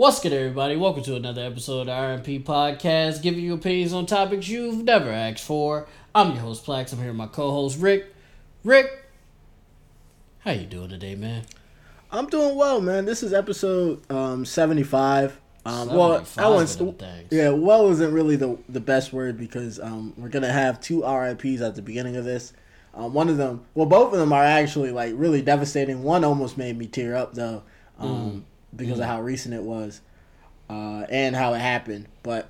[0.00, 0.76] What's good, everybody?
[0.76, 5.10] Welcome to another episode of the RMP Podcast, giving you opinions on topics you've never
[5.10, 5.88] asked for.
[6.14, 6.94] I'm your host, Plax.
[6.94, 8.06] I'm here with my co-host, Rick.
[8.64, 9.04] Rick,
[10.38, 11.42] how you doing today, man?
[12.10, 13.04] I'm doing well, man.
[13.04, 15.38] This is episode um, 75.
[15.66, 20.14] Um, well, I 75 was, yeah, well isn't really the the best word because um,
[20.16, 22.54] we're gonna have two RIPS at the beginning of this.
[22.94, 26.02] Um, one of them, well, both of them are actually like really devastating.
[26.02, 27.64] One almost made me tear up though,
[27.98, 30.00] um, because of how recent it was,
[30.68, 32.06] uh, and how it happened.
[32.22, 32.48] But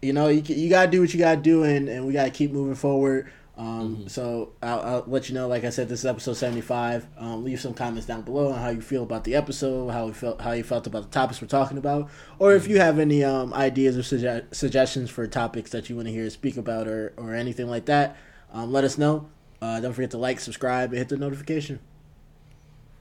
[0.00, 2.52] you know, you you gotta do what you gotta do, and, and we gotta keep
[2.52, 3.30] moving forward.
[3.56, 5.48] Um, So I'll, I'll let you know.
[5.48, 7.06] Like I said, this is episode seventy five.
[7.18, 10.12] Um, leave some comments down below on how you feel about the episode, how you
[10.12, 13.24] felt, how you felt about the topics we're talking about, or if you have any
[13.24, 16.86] um, ideas or sugge- suggestions for topics that you want to hear us speak about,
[16.86, 18.16] or or anything like that.
[18.52, 19.28] Um, let us know.
[19.60, 21.80] Uh, don't forget to like, subscribe, and hit the notification.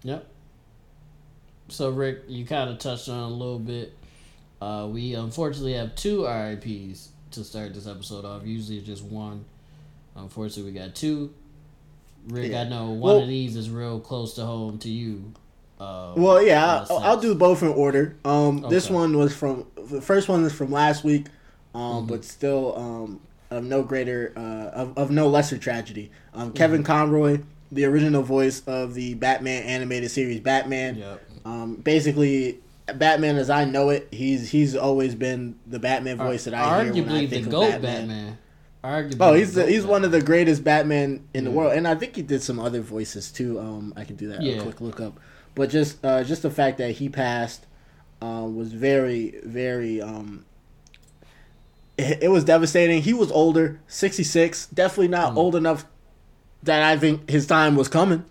[0.02, 0.28] Yep.
[1.70, 3.94] So, Rick, you kind of touched on it a little bit.
[4.62, 8.46] Uh, we unfortunately have two RIPs to start this episode off.
[8.46, 9.46] Usually it's just one.
[10.16, 11.34] Unfortunately, we got two.
[12.28, 12.62] Rick, Yeah.
[12.62, 15.32] I know one Well- of these is real close to home to you.
[15.80, 18.16] Uh, Well, yeah, I'll, I'll do both in order.
[18.26, 21.28] Um, this one was from the first one is from last week,
[21.76, 22.08] um, Mm-hmm.
[22.08, 23.20] but still um,
[23.52, 24.40] of no greater uh,
[24.74, 26.10] of, of no lesser tragedy.
[26.34, 26.42] Mm-hmm.
[26.42, 30.96] Um, Kevin Conroy, the original voice of the Batman animated series Batman.
[30.98, 31.27] Yep.
[31.48, 32.60] Um, basically,
[32.94, 36.94] Batman as I know it, he's he's always been the Batman voice that I hear
[37.04, 38.08] when I think the of GOAT Batman.
[38.08, 38.38] Batman.
[38.84, 41.96] Arguably Oh, he's the he's one of the greatest Batman in the world, and I
[41.96, 43.60] think he did some other voices too.
[43.60, 44.42] Um, I can do that.
[44.42, 44.58] Yeah.
[44.58, 45.20] A quick look up,
[45.56, 47.66] but just uh, just the fact that he passed,
[48.22, 50.46] um, was very very um.
[51.98, 53.02] It, it was devastating.
[53.02, 54.68] He was older, sixty six.
[54.68, 55.38] Definitely not Hmm.
[55.40, 55.86] old enough
[56.64, 58.24] that I think his time was coming.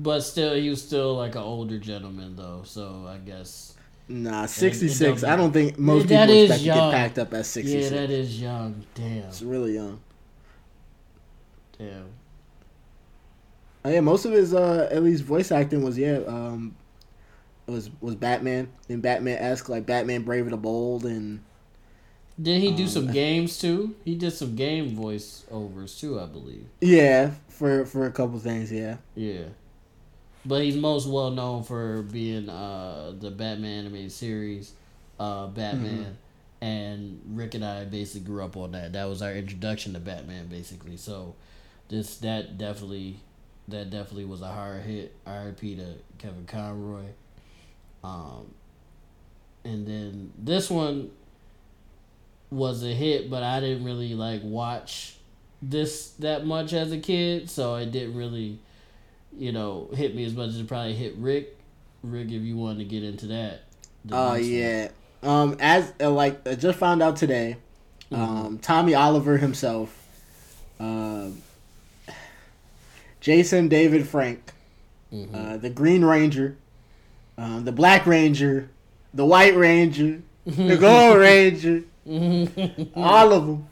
[0.00, 2.62] But still, he was still like an older gentleman, though.
[2.64, 3.74] So I guess.
[4.08, 5.24] Nah, sixty six.
[5.24, 8.10] I don't think most That people expect to get packed up at sixty Yeah, that
[8.10, 8.84] is young.
[8.94, 9.24] Damn.
[9.24, 10.00] It's really young.
[11.78, 12.06] Damn.
[13.84, 16.74] Oh, yeah, most of his uh at least voice acting was yeah um
[17.66, 21.40] was was Batman and Batman esque like Batman Brave and the Bold and
[22.40, 23.94] Did he do Um, some games too?
[24.04, 26.66] He did some game voice overs too, I believe.
[26.80, 29.44] yeah for for a couple things yeah Yeah.
[30.44, 34.72] But he's most well known for being uh the Batman animated series,
[35.18, 36.16] uh Batman.
[36.60, 38.92] And Rick and I basically grew up on that.
[38.92, 40.96] That was our introduction to Batman basically.
[40.96, 41.34] So
[41.88, 43.20] this that definitely
[43.68, 45.14] that definitely was a hard hit.
[45.26, 47.04] RIP to Kevin Conroy.
[48.02, 48.54] Um
[49.64, 51.10] and then this one
[52.50, 55.16] was a hit, but I didn't really like watch
[55.60, 58.58] this that much as a kid, so it didn't really,
[59.36, 61.56] you know, hit me as much as it probably hit Rick.
[62.02, 63.62] Rick, if you wanted to get into that.
[64.12, 64.44] oh one.
[64.44, 64.88] yeah
[65.22, 67.56] um as uh, like I just found out today
[68.12, 69.90] um Tommy Oliver himself
[70.78, 71.42] um
[73.20, 74.52] Jason David Frank
[75.12, 75.34] Mhm.
[75.34, 76.56] uh the Green Ranger
[77.36, 78.68] um the Black Ranger
[79.12, 81.82] the White Ranger the Gold Ranger
[82.94, 83.68] all of them.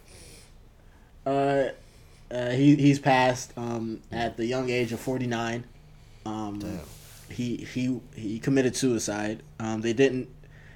[1.25, 1.69] Uh,
[2.31, 5.65] uh, he he's passed um, at the young age of forty nine.
[6.25, 6.81] Um, Damn.
[7.31, 9.43] he he he committed suicide.
[9.61, 10.29] Um, they didn't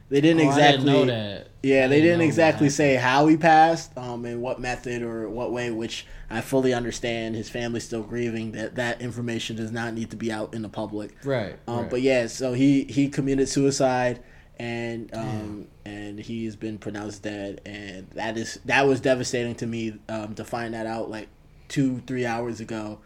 [0.08, 1.48] they didn't Oh, I exactly didn't know that.
[1.62, 2.74] yeah I they didn't didn't exactly that.
[2.74, 7.34] say how he passed um and what method or what way which I fully understand.
[7.36, 10.68] His family's still grieving that that information does not need to be out in the
[10.68, 11.12] public.
[11.24, 11.56] Right.
[11.66, 11.90] Um, right.
[11.90, 14.20] But yeah, so he he committed suicide,
[14.58, 19.98] and um, and he's been pronounced dead, and that is that was devastating to me
[20.08, 21.28] um, to find that out like
[21.70, 22.98] two three hours ago.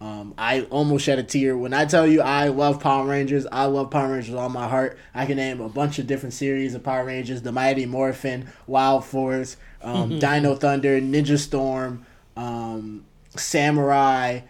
[0.00, 3.46] Um, I almost shed a tear when I tell you I love Power Rangers.
[3.50, 4.96] I love Power Rangers with all my heart.
[5.14, 9.04] I can name a bunch of different series of Power Rangers: the Mighty Morphin, Wild
[9.04, 12.04] Force, um, Dino Thunder, Ninja Storm,
[12.36, 13.04] um,
[13.36, 14.40] Samurai.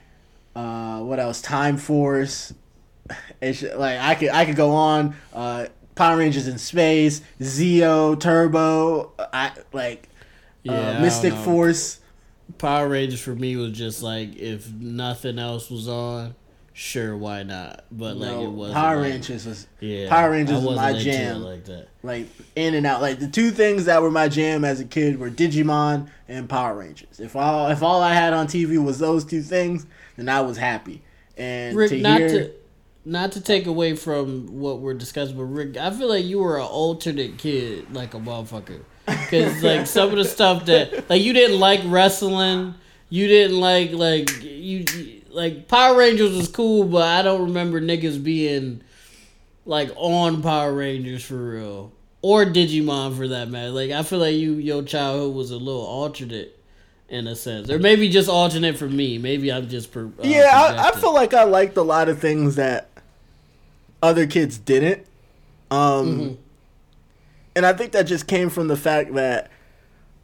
[0.55, 1.41] Uh, what else?
[1.43, 2.53] Time Force.
[3.41, 5.17] It's like I could I could go on.
[5.33, 10.09] Uh, Power Rangers in space, Zeo, Turbo, I like
[10.63, 11.43] Yeah, uh, Mystic know.
[11.43, 12.01] Force.
[12.57, 16.35] Power Rangers for me was just like if nothing else was on,
[16.73, 17.85] sure, why not?
[17.91, 21.43] But like No, it was Power like, Rangers was Yeah, Power Rangers was my jam.
[21.43, 21.89] like that.
[22.03, 23.03] like in and out.
[23.03, 26.77] Like the two things that were my jam as a kid were Digimon and Power
[26.79, 27.21] Rangers.
[27.21, 29.87] If all if all I had on TV was those two things,
[30.17, 31.03] then I was happy.
[31.37, 32.53] And Rick, to not hear, to
[33.05, 36.57] not to take away from what we're discussing, but Rick, I feel like you were
[36.59, 38.83] an alternate kid, like a motherfucker.
[39.09, 42.75] Because like some of the stuff that like you didn't like wrestling,
[43.11, 44.85] you didn't like like you
[45.31, 48.81] like Power Rangers was cool, but I don't remember niggas being
[49.67, 53.71] like on Power Rangers for real, or Digimon for that matter.
[53.71, 56.55] Like I feel like you your childhood was a little alternate
[57.09, 59.17] in a sense, or maybe just alternate for me.
[59.17, 62.19] Maybe I'm just per, uh, yeah, I, I feel like I liked a lot of
[62.19, 62.89] things that
[64.03, 65.07] other kids didn't.
[65.71, 66.37] Um, Mhm.
[67.59, 69.51] And I think that just came from the fact that,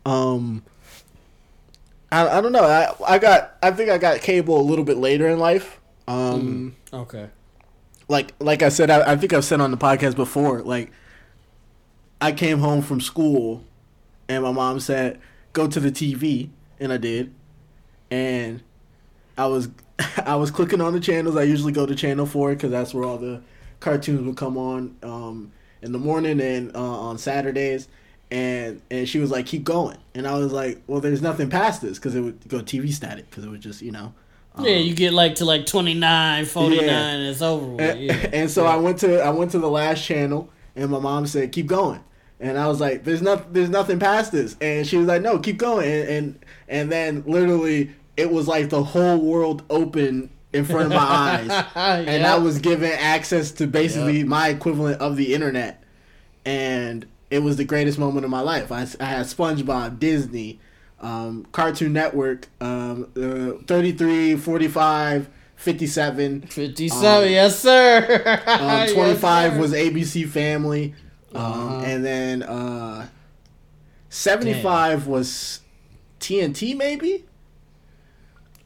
[0.07, 0.63] um,
[2.13, 2.63] I, I don't know.
[2.63, 5.81] I I got I think I got cable a little bit later in life.
[6.07, 7.29] Um, okay.
[8.09, 10.63] like like I said, I, I think I've said on the podcast before.
[10.63, 10.93] Like,
[12.21, 13.65] I came home from school,
[14.29, 15.21] and my mom said,
[15.53, 17.35] "Go to the TV," and I did,
[18.13, 18.63] and
[19.37, 19.71] I was
[20.25, 21.37] I was clicking on the channels.
[21.37, 23.43] I usually go to channel four because that's where all the
[23.81, 25.51] cartoons would come on um,
[25.85, 27.87] in the morning and uh, on Saturdays.
[28.31, 31.83] And and she was like, "Keep going," and I was like, "Well, there's nothing past
[31.83, 34.13] this because it would go TV static because it would just you know."
[34.57, 37.09] um, yeah, you get like to like 29, 49, Yeah.
[37.11, 37.81] and it's over with.
[37.81, 38.31] and, Yeah.
[38.33, 41.53] and so I went to I went to the last channel, and my mom said,
[41.53, 42.01] "Keep going,"
[42.41, 45.39] and I was like, "There's not there's nothing past this," and she was like, "No,
[45.39, 50.65] keep going," and and, and then literally it was like the whole world opened in
[50.65, 51.65] front of my eyes,
[52.09, 54.27] and I was given access to basically Yep.
[54.27, 55.83] my equivalent of the internet,
[56.47, 58.71] and it was the greatest moment of my life.
[58.73, 60.61] I, I had SpongeBob, Disney,
[61.01, 66.43] um, Cartoon Network, um, uh, 33, 45, 57.
[66.43, 68.41] 57, um, yes, sir.
[68.47, 69.59] Um, Yes, 25 sir.
[69.61, 70.95] was ABC Family.
[71.35, 71.81] Um, Uh-huh.
[71.85, 73.09] And then uh,
[74.09, 75.61] 75 was
[76.21, 77.25] TNT, maybe?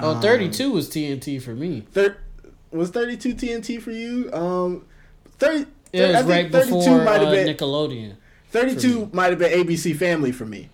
[0.01, 1.87] Oh, um, 32 was TNT for me.
[1.93, 2.17] Thir-
[2.71, 4.31] was 32 TNT for you?
[4.33, 4.85] Um,
[5.39, 8.17] 30, It was I think right 32 before might have uh, been, Nickelodeon.
[8.51, 10.69] 32 might have been ABC Family for me.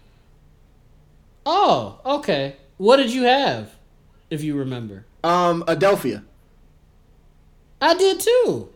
[1.47, 2.56] Oh, okay.
[2.76, 3.71] What did you have,
[4.31, 5.05] if you remember?
[5.23, 6.23] Um, Adelphia.
[7.81, 8.69] I did too.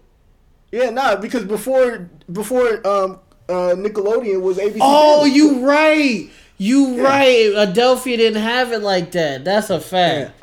[0.70, 3.18] Yeah, nah, because before before um
[3.48, 4.78] uh Nickelodeon was ABC.
[4.82, 5.34] Oh, Family.
[5.36, 6.30] you right.
[6.58, 7.02] You Yeah.
[7.02, 7.46] right.
[7.68, 9.44] Adelphia didn't have it like that.
[9.44, 10.37] That's a fact.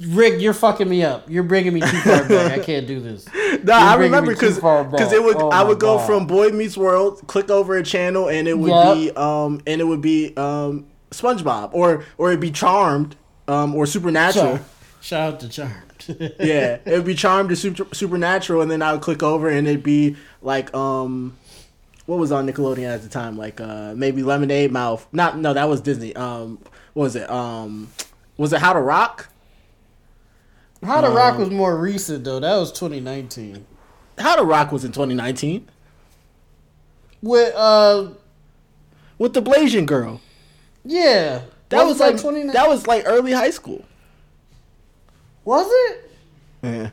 [0.00, 1.30] Rick, you're fucking me up.
[1.30, 2.52] You're bringing me too far back.
[2.52, 3.26] I can't do this.
[3.62, 6.06] Nah, I remember because because it would Oh I would go God.
[6.06, 8.96] from Boy Meets World, click over a channel, and it would Yup.
[8.96, 13.16] be um and it would be um SpongeBob or or it'd be Charmed
[13.48, 14.60] um or Supernatural.
[15.00, 16.04] Shout out to Charmed.
[16.38, 19.66] yeah, it would be Charmed or Super, Supernatural, and then I would click over and
[19.66, 21.36] it'd be like um.
[22.04, 23.36] What was on Nickelodeon at the time?
[23.36, 25.08] Like uh maybe Lemonade Mouth.
[25.12, 26.14] Not no, that was Disney.
[26.14, 26.58] Um
[26.92, 27.28] what was it?
[27.28, 27.88] Um
[28.36, 29.28] was it How to Rock?
[30.86, 32.40] How to Rock Um, was more recent though.
[32.40, 33.66] That was 2019.
[34.18, 35.68] How to Rock was in 2019
[37.22, 38.08] With uh,
[39.18, 40.20] with the Blasian girl.
[40.84, 42.52] yeah, That was, like 2019.
[42.52, 43.84] that was like early high school.
[45.44, 46.10] was it?
[46.62, 46.90] Yeah.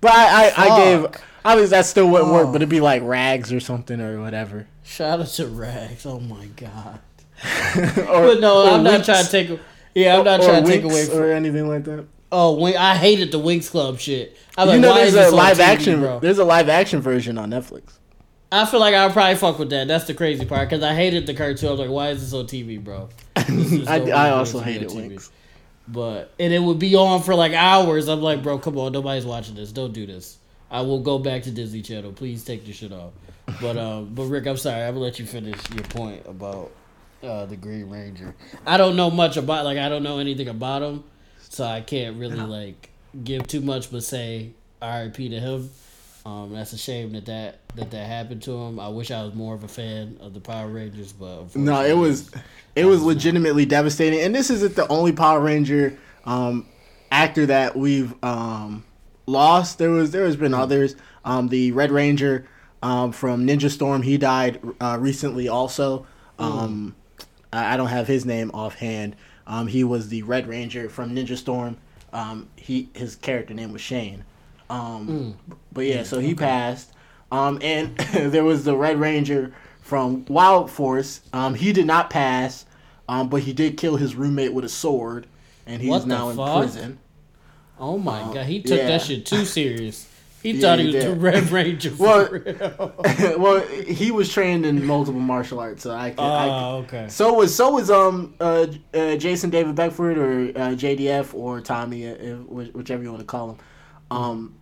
[0.00, 1.06] But I, I, I gave
[1.44, 2.52] obviously that still wouldn't work, Oh.
[2.52, 4.66] but it'd be like rags or something or whatever.
[4.82, 6.04] Shout out to Rags.
[6.06, 7.00] Oh my god.
[7.76, 9.60] or, But no, I'm not trying to take.
[9.94, 11.18] Yeah, I'm not or trying to take away from.
[11.18, 12.06] or anything like that.
[12.32, 14.36] Oh, I hated the Winx Club shit.
[14.56, 16.00] I'm you like, know, there's a live TV, action.
[16.00, 16.20] bro?
[16.20, 17.98] There's a live action version on Netflix.
[18.52, 19.86] I feel like I'll probably fuck with that.
[19.88, 21.68] That's the crazy part because I hated the cartoon.
[21.68, 23.08] I was like, why is this on TV, bro?
[23.36, 24.88] This I, I also hated.
[24.88, 25.30] Winx.
[25.86, 28.08] But and it would be on for like hours.
[28.08, 29.72] I'm like, bro, come on, nobody's watching this.
[29.72, 30.38] Don't do this.
[30.70, 32.12] I will go back to Disney Channel.
[32.12, 33.12] Please take your shit off.
[33.60, 34.82] But um, but Rick, I'm sorry.
[34.82, 36.70] I'm gonna let you finish your point about
[37.22, 38.34] uh the Green Ranger.
[38.66, 41.04] I don't know much about like I don't know anything about him,
[41.50, 42.88] so I can't really like
[43.22, 45.28] give too much, but say R.I.P.
[45.28, 45.70] to him.
[46.24, 48.78] Um, that's a shame that that that that happened to him.
[48.78, 51.96] I wish I was more of a fan of the Power Rangers, but No, it
[51.96, 52.30] was
[52.76, 56.66] it was legitimately devastating, and this isn't the only Power Ranger um,
[57.10, 58.84] actor that we've um,
[59.26, 59.78] lost.
[59.78, 60.94] There was there has been others.
[61.24, 62.46] Um, the Red Ranger
[62.82, 65.48] um, from Ninja Storm, he died uh, recently.
[65.48, 66.06] Also,
[66.38, 66.94] um,
[67.52, 69.16] I, I don't have his name offhand.
[69.50, 71.76] Um, he was the Red Ranger from Ninja Storm.
[72.12, 74.24] Um, he his character name was Shane.
[74.70, 75.36] Um,
[75.72, 76.92] But yeah, so he passed.
[77.32, 79.52] Um, and there was the Red Ranger
[79.82, 81.20] from Wild Force.
[81.32, 82.64] Um, he did not pass,
[83.08, 85.26] um, but he did kill his roommate with a sword,
[85.66, 87.00] and he's now in prison.
[87.76, 88.86] Oh my god, he took yeah.
[88.86, 90.06] that shit too serious.
[90.42, 91.14] He Yeah, thought he he was the.
[91.16, 92.28] Red Ranger Well-
[93.38, 97.06] well, he was trained in multiple martial arts, so I can Oh, okay.
[97.08, 102.08] So was so was um uh, uh Jason David Beckford or uh, JDF or Tommy,
[102.08, 103.58] uh, which- whichever you want to call him.
[104.10, 104.54] Um,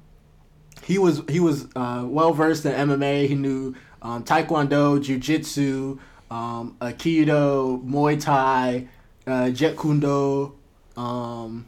[0.83, 3.29] he was he was uh, well versed in MMA.
[3.29, 5.99] He knew um, Taekwondo, Jiu Jitsu,
[6.31, 8.89] um, Aikido, Muay Thai,
[9.27, 10.55] uh, Jeet Kune Do,
[10.97, 11.67] um,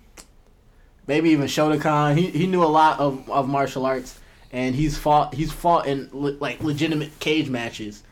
[1.10, 2.16] maybe even Shotokan.
[2.16, 4.18] He he knew a lot of, of martial arts,
[4.52, 8.02] and he's fought he's fought in le- like legitimate cage matches.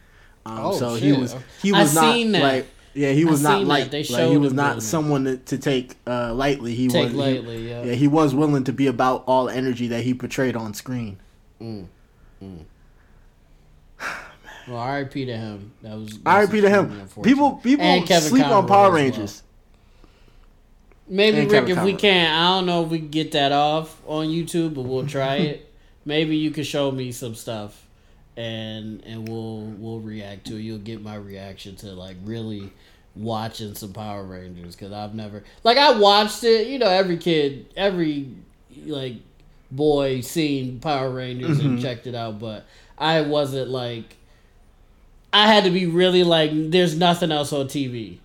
[0.44, 2.42] Um, Oh, so he was he I was not seen that.
[2.42, 3.90] like yeah he was I not like.
[3.90, 6.74] They like he was not doing someone to, to take uh, lightly.
[6.74, 7.82] He Take was he- lightly, yeah.
[7.84, 11.18] yeah he was willing to be about all the energy that he portrayed on screen.
[14.66, 15.24] Well, R.I.P.
[15.24, 15.72] to him.
[15.82, 16.60] That was R.I.P.
[16.60, 17.08] to him.
[17.22, 19.42] People people sleep on Power Rangers.
[19.42, 19.47] well.
[21.08, 24.26] Maybe Rick, if we can, I don't know if we can get that off on
[24.28, 25.72] YouTube, but we'll try it.
[26.04, 27.86] Maybe you can show me some stuff,
[28.36, 30.60] and and we'll we'll react to it.
[30.60, 32.70] You'll get my reaction to like really
[33.16, 36.68] watching some Power Rangers because I've never like I watched it.
[36.68, 38.28] You know, every kid, every
[38.86, 39.16] like
[39.70, 41.66] boy seen Power Rangers Mm-hmm.
[41.68, 44.16] and checked it out, but I wasn't like.
[45.30, 48.16] I had to be really like, there's nothing else on TV.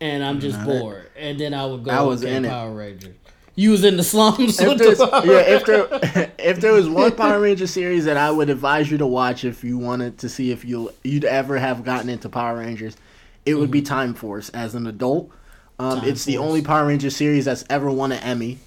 [0.00, 1.10] And I'm just that- bored.
[1.16, 2.48] And then I would go I was okay, in it.
[2.48, 3.14] Power Rangers.
[3.56, 7.12] You was in the slums If with the yeah, if there if there was one
[7.12, 10.50] Power Ranger series that I would advise you to watch if you wanted to see
[10.50, 12.96] if you you'd ever have gotten into Power Rangers,
[13.44, 14.48] it would be Time Force.
[14.50, 15.30] As an adult,
[15.78, 16.08] um, Mm-hmm.
[16.08, 18.58] It's the only Power Ranger series that's ever won an Emmy.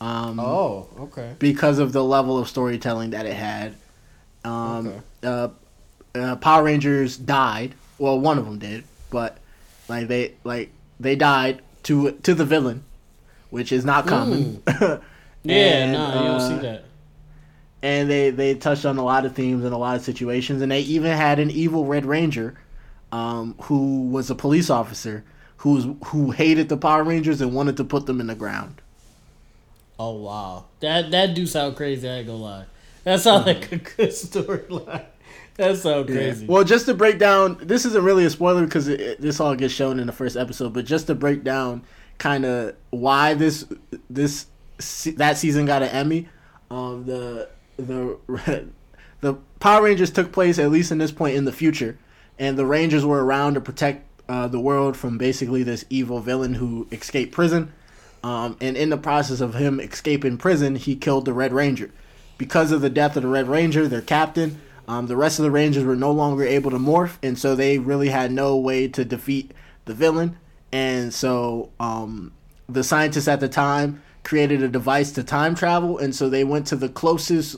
[0.00, 1.36] Um, Oh, okay.
[1.38, 3.74] because of the level of storytelling that it had.
[4.44, 5.00] Um, Okay.
[5.22, 5.48] uh,
[6.14, 7.74] uh, Power Rangers died.
[7.98, 9.36] Well, one of them did, but
[9.88, 12.84] like they like they died to to the villain,
[13.50, 14.62] which is not common.
[15.42, 16.84] Yeah, And, no, you don't uh, see that.
[17.82, 20.70] and they they touched on a lot of themes and a lot of situations, and
[20.70, 22.58] they even had an evil Red Ranger,
[23.12, 25.24] um, who was a police officer
[25.58, 28.80] who's who hated the Power Rangers and wanted to put them in the ground.
[29.98, 32.08] Oh wow, that that do sound crazy.
[32.08, 32.64] I ain't gonna lie.
[33.04, 35.06] That sounds like a good storyline.
[35.60, 36.46] That so crazy.
[36.46, 39.54] Well, just to break down, this isn't really a spoiler because it, it- this all
[39.54, 40.72] gets shown in the first episode.
[40.72, 41.82] But just to break down,
[42.18, 43.66] kind of why this
[44.08, 44.46] this
[45.16, 46.28] that season got an Emmy.
[46.70, 48.16] Um, the the
[49.20, 51.98] the Power Rangers took place at least in this point in the future,
[52.38, 56.54] and the Rangers were around to protect uh, the world from basically this evil villain
[56.54, 57.72] who escaped prison.
[58.24, 61.90] Um, and in the process of him escaping prison, he killed the Red Ranger.
[62.38, 64.60] Because of the death of the Red Ranger, their captain,
[64.90, 67.78] um, the rest of the Rangers were no longer able to morph, and so they
[67.78, 69.52] really had no way to defeat
[69.84, 70.36] the villain.
[70.72, 72.32] And so um,
[72.68, 76.66] the scientists at the time created a device to time travel, and so they went
[76.66, 77.56] to the closest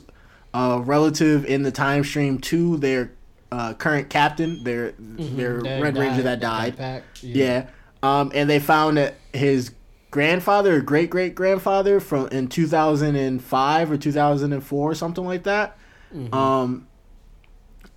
[0.53, 3.11] uh, relative in the time stream to their
[3.51, 6.77] uh, current captain, their their That Red Ranger that died.
[6.77, 7.65] pack, Yeah.
[8.03, 9.71] Um, and they found that his
[10.11, 15.75] grandfather or great great grandfather from in 2005 or 2004 something like that.
[16.31, 16.85] Um,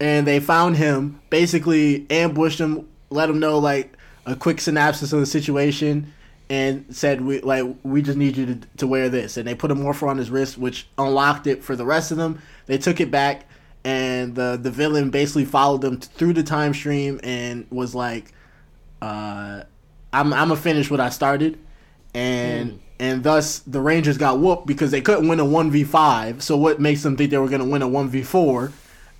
[0.00, 5.20] and they found him, basically ambushed him, let him know like a quick synopsis of
[5.20, 6.12] the situation,
[6.48, 9.70] and said we like we just need you to, to wear this, and they put
[9.70, 12.40] a morpher on his wrist, which unlocked it for the rest of them.
[12.66, 13.48] They took it back,
[13.84, 18.32] and the the villain basically followed them through the time stream and was like,
[19.00, 19.62] uh,
[20.12, 21.58] "I'm I'm gonna finish what I started,"
[22.14, 22.72] and.
[22.72, 26.40] Mm and thus the Rangers got whooped because they couldn't win a 1v5.
[26.42, 28.72] So what makes them think they were going to win a 1v4?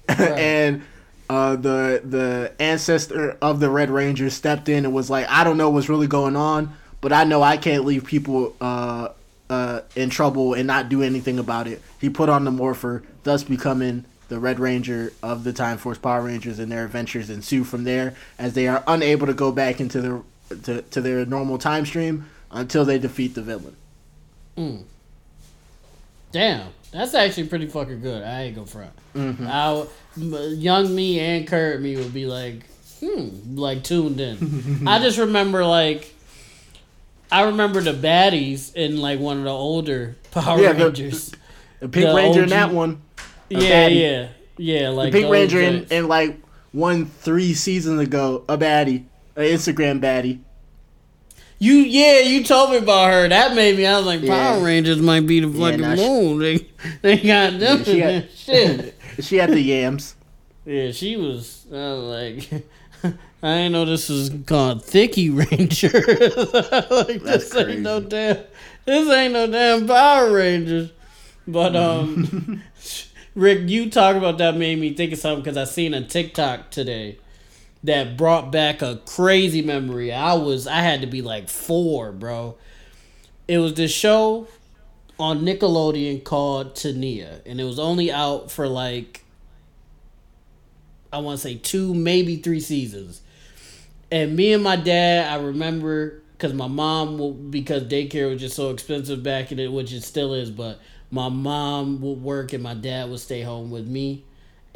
[0.09, 0.21] right.
[0.21, 0.83] and
[1.29, 5.57] uh, the the ancestor of the Red Ranger stepped in and was like, I don't
[5.57, 9.09] know what's really going on, but I know I can't leave people uh,
[9.51, 11.83] uh, in trouble and not do anything about it.
[12.01, 16.23] He put on the morpher, thus becoming the Red Ranger of the Time Force Power
[16.23, 20.01] Rangers, and their adventures ensue from there as they are unable to go back into
[20.01, 20.23] their
[20.63, 23.77] to, to their normal time stream until they defeat the villain.
[24.57, 24.85] Mm.
[26.33, 28.23] Damn that's actually pretty fucking good.
[28.23, 28.93] I ain't gonna front.
[29.15, 29.47] Mm-hmm.
[29.47, 29.87] I
[30.55, 32.65] young me and Kurt me would be like,
[33.01, 34.89] hmm, like tuned in.
[34.89, 36.15] I just remember like,
[37.31, 41.33] I remember the baddies in like one of the older Power Yeah, Rangers.
[41.81, 43.03] The Pink The Ranger in that one.
[43.51, 44.01] yeah, baddie.
[44.01, 44.89] yeah, yeah.
[44.89, 46.41] Like the Pink Ranger in, in like
[46.73, 49.05] one three seasons ago, a baddie,
[49.37, 50.41] an Instagram baddie.
[51.59, 53.29] You yeah, you told me about her.
[53.29, 53.87] That made me.
[53.87, 54.53] I was like, Yeah.
[54.53, 56.39] Power Rangers might be the fucking nah, she- moon.
[56.39, 56.67] They
[57.03, 57.85] they got them.
[57.85, 58.27] she.
[58.37, 58.95] Shit.
[59.19, 60.15] She had the yams.
[60.67, 61.65] Yeah, she was.
[61.73, 62.05] I was
[62.53, 62.65] like,
[63.43, 65.89] I didn't know this was called Thicky Ranger.
[65.89, 68.39] like, That's this ain't no damn.
[68.85, 70.91] This ain't no damn Power Rangers.
[71.49, 72.63] But um,
[73.35, 76.71] Rick, you talking about that made me think of something because I seen a TikTok
[76.71, 77.17] today
[77.87, 80.13] that brought back a crazy memory.
[80.13, 82.57] I was I had to be like four, bro.
[83.49, 84.49] It was this show
[85.19, 89.25] on Nickelodeon called Taina, and it was only out for like
[91.13, 93.23] I want to say two, maybe three seasons.
[94.11, 98.71] And me and my dad, I remember because my mom, because daycare was just so
[98.71, 102.75] expensive back in it, which it still is, but my mom would work and my
[102.75, 104.25] dad would stay home with me.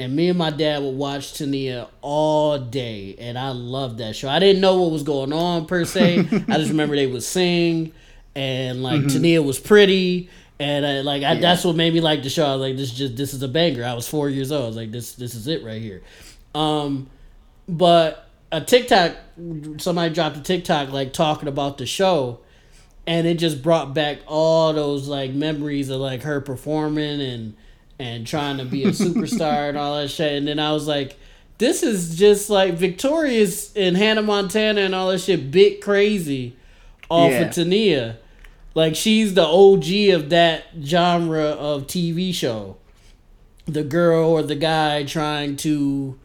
[0.01, 4.31] And me and my dad would watch Taina all day, and I loved that show.
[4.31, 6.21] I didn't know what was going on per se.
[6.49, 7.93] I just remember they would sing,
[8.35, 12.31] and like Taina was pretty, and I, like I, that's what made me like the
[12.31, 12.47] show.
[12.47, 13.85] I was like, this just this is a banger.
[13.85, 14.65] I was four years old.
[14.65, 16.01] I was like, this this is it right here.
[16.55, 17.11] Um,
[17.69, 19.17] but a TikTok,
[19.77, 22.39] somebody dropped a TikTok like talking about the show,
[23.07, 27.55] and it just brought back all those like memories of like her performing and
[28.01, 30.33] and trying to be a superstar and all that shit.
[30.33, 31.17] And then I was like,
[31.59, 36.57] this is just like Victorious and Hannah Montana and all that shit, bit crazy
[37.11, 37.41] off Yeah.
[37.43, 38.17] of Taina.
[38.75, 42.77] Like she's the OG of that genre of TV show.
[43.67, 46.19] The girl or the guy trying to,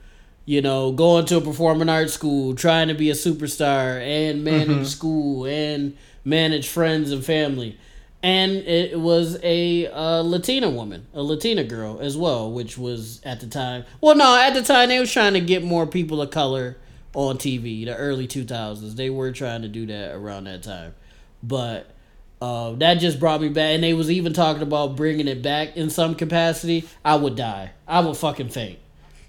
[0.46, 4.70] you know, go into a performing arts school, trying to be a superstar and manage
[4.70, 4.84] mm-hmm.
[4.86, 7.77] school and manage friends and family.
[8.25, 13.39] And it was a uh, Latina woman, a Latina girl as well, which was at
[13.39, 13.86] the time.
[14.01, 16.75] Well, no, at the time they was trying to get more people of color
[17.13, 17.86] on TV.
[17.86, 20.96] The early two thousands, they were trying to do that around that time.
[21.44, 21.91] But
[22.41, 25.77] uh, that just brought me back, and they was even talking about bringing it back
[25.77, 26.89] in some capacity.
[27.03, 27.74] I would die.
[27.88, 28.79] I would fucking faint.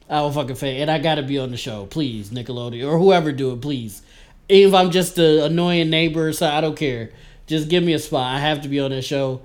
[0.09, 3.31] I would fucking faint, and I gotta be on the show, please, Nickelodeon or whoever
[3.31, 4.01] do it, please.
[4.49, 7.11] Even if I'm just the annoying neighbor, so I don't care.
[7.47, 8.35] Just give me a spot.
[8.35, 9.43] I have to be on that show.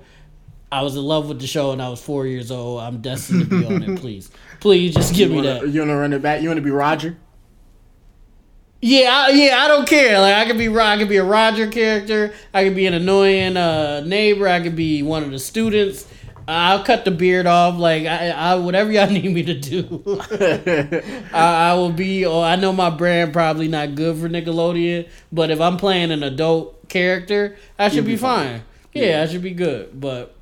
[0.70, 2.80] I was in love with the show, and I was four years old.
[2.80, 3.96] I'm destined to be on it.
[4.00, 4.30] Please,
[4.60, 5.68] please, just give You me wanna, that.
[5.68, 6.40] you wanna run it back?
[6.40, 7.16] You wanna be Roger?
[8.80, 10.18] Yeah, I, yeah, I don't care.
[10.18, 12.32] Like I could be, I could be a Roger character.
[12.52, 14.48] I could be an annoying uh, neighbor.
[14.48, 16.08] I could be one of the students.
[16.48, 17.78] I'll cut the beard off.
[17.78, 20.20] Like I, I whatever y'all need me to do,
[21.32, 22.26] I, I will be.
[22.26, 26.22] Or I know my brand probably not good for Nickelodeon, but if I'm playing an
[26.24, 28.58] adult character, I should be, be fine.
[28.58, 28.62] fine.
[28.92, 29.98] Yeah, I should be good.
[29.98, 30.36] But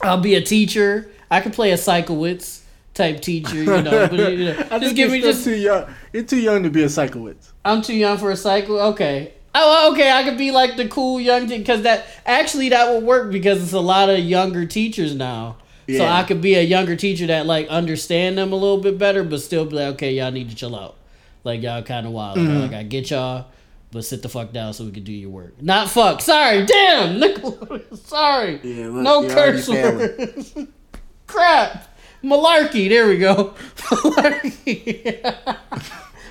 [0.00, 1.10] I'll be a teacher.
[1.30, 2.62] I could play a Sikowitz
[2.94, 3.62] type teacher.
[3.62, 5.86] You know, but, you know, I just give me just too young.
[6.12, 7.50] You're too young to be a Sikowitz.
[7.64, 8.80] I'm too young for a cycle.
[8.80, 9.34] Okay.
[9.54, 10.10] Oh, okay.
[10.10, 13.72] I could be like the cool young because that actually that would work because it's
[13.72, 15.56] a lot of younger teachers now.
[15.86, 15.98] Yeah.
[15.98, 19.24] So I could be a younger teacher that like understand them a little bit better,
[19.24, 20.96] but still be like, okay, y'all need to chill out.
[21.42, 22.38] Like y'all kind of wild.
[22.38, 22.60] Mm-hmm.
[22.60, 23.46] Like I get y'all,
[23.92, 25.60] but sit the fuck down so we can do your work.
[25.60, 26.20] Not fuck.
[26.20, 26.64] Sorry.
[26.64, 27.20] Damn.
[27.20, 27.96] Nickelodeon.
[27.96, 28.60] Sorry.
[28.62, 30.54] Yeah, look, no curse words.
[31.26, 31.88] Crap.
[32.22, 32.88] Malarkey.
[32.88, 33.54] There we go.
[33.76, 35.22] Malarkey.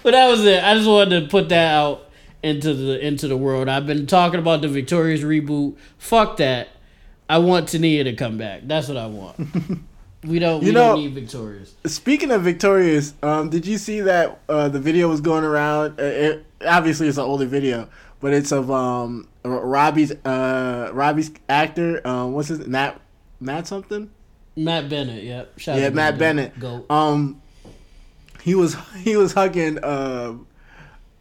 [0.03, 0.63] but that was it.
[0.63, 2.09] I just wanted to put that out
[2.43, 3.67] into the into the world.
[3.67, 5.77] I've been talking about the Victorious reboot.
[5.97, 6.69] Fuck that.
[7.27, 8.61] I want Taina to come back.
[8.65, 9.81] That's what I want.
[10.23, 10.61] We don't.
[10.61, 11.73] You we know- don't need Victorious.
[11.85, 15.99] Speaking of Victorious, um, did you see that uh, the video was going around?
[15.99, 17.87] Uh, it, obviously, it's an older video,
[18.19, 22.05] but it's of um, Robbie's uh, Robbie's actor.
[22.05, 22.99] Um, what's his Matt
[23.39, 24.09] Matt something?
[24.57, 25.23] Matt Bennett.
[25.23, 25.57] Yep.
[25.59, 26.59] Shout Yeah, out to Matt Bennett.
[26.59, 26.85] Go.
[26.89, 27.41] Um,
[28.41, 30.33] he was he was hugging uh,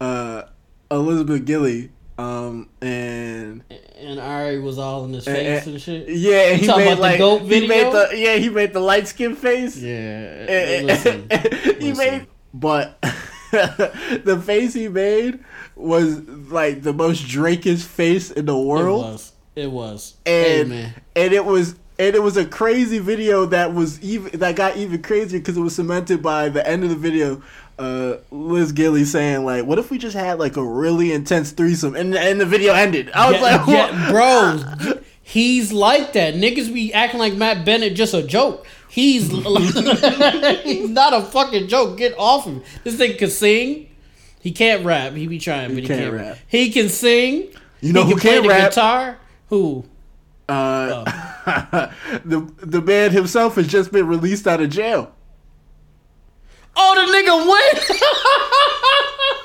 [0.00, 0.42] uh,
[0.90, 1.90] Elizabeth Gillies.
[2.18, 3.62] Um, and
[3.96, 6.08] and Ari was all in his face and- and shit.
[6.08, 9.76] yeah, he made like he made the yeah he made the light skin face.
[9.76, 10.46] Yeah.
[10.48, 11.28] Eh, Listen.
[11.30, 11.96] he listen.
[11.96, 13.00] made, but
[13.52, 15.38] the face he made
[15.76, 19.04] was like the most Drakish face in the world.
[19.04, 19.32] It was.
[19.54, 20.14] It was.
[20.24, 20.94] hey and man.
[21.14, 25.02] and it was and it was a crazy video that was even that got even
[25.02, 27.42] crazier because it was cemented by the end of the video.
[27.78, 31.94] Uh, Liz Gillies saying like, "What if we just had like a really intense threesome?"
[31.94, 33.10] And and the video ended.
[33.14, 36.34] I was Yeah, like, yeah, bro, he's like that.
[36.34, 38.66] Niggas be acting like Matt Bennett just a joke.
[38.88, 39.28] He's
[40.64, 41.98] he's not a fucking joke.
[41.98, 42.62] Get off him.
[42.84, 43.88] This thing can sing.
[44.40, 45.12] He can't rap.
[45.12, 46.24] He be trying, but he, can't can't, rap.
[46.24, 46.38] rap.
[46.48, 47.48] He can sing.
[47.80, 48.70] You know he who can the rap?
[48.70, 49.18] guitar.
[49.50, 49.84] Who?
[50.48, 51.04] Uh,
[52.24, 55.12] the the man himself has just been released out of jail.
[56.80, 58.00] Oh, the nigga went.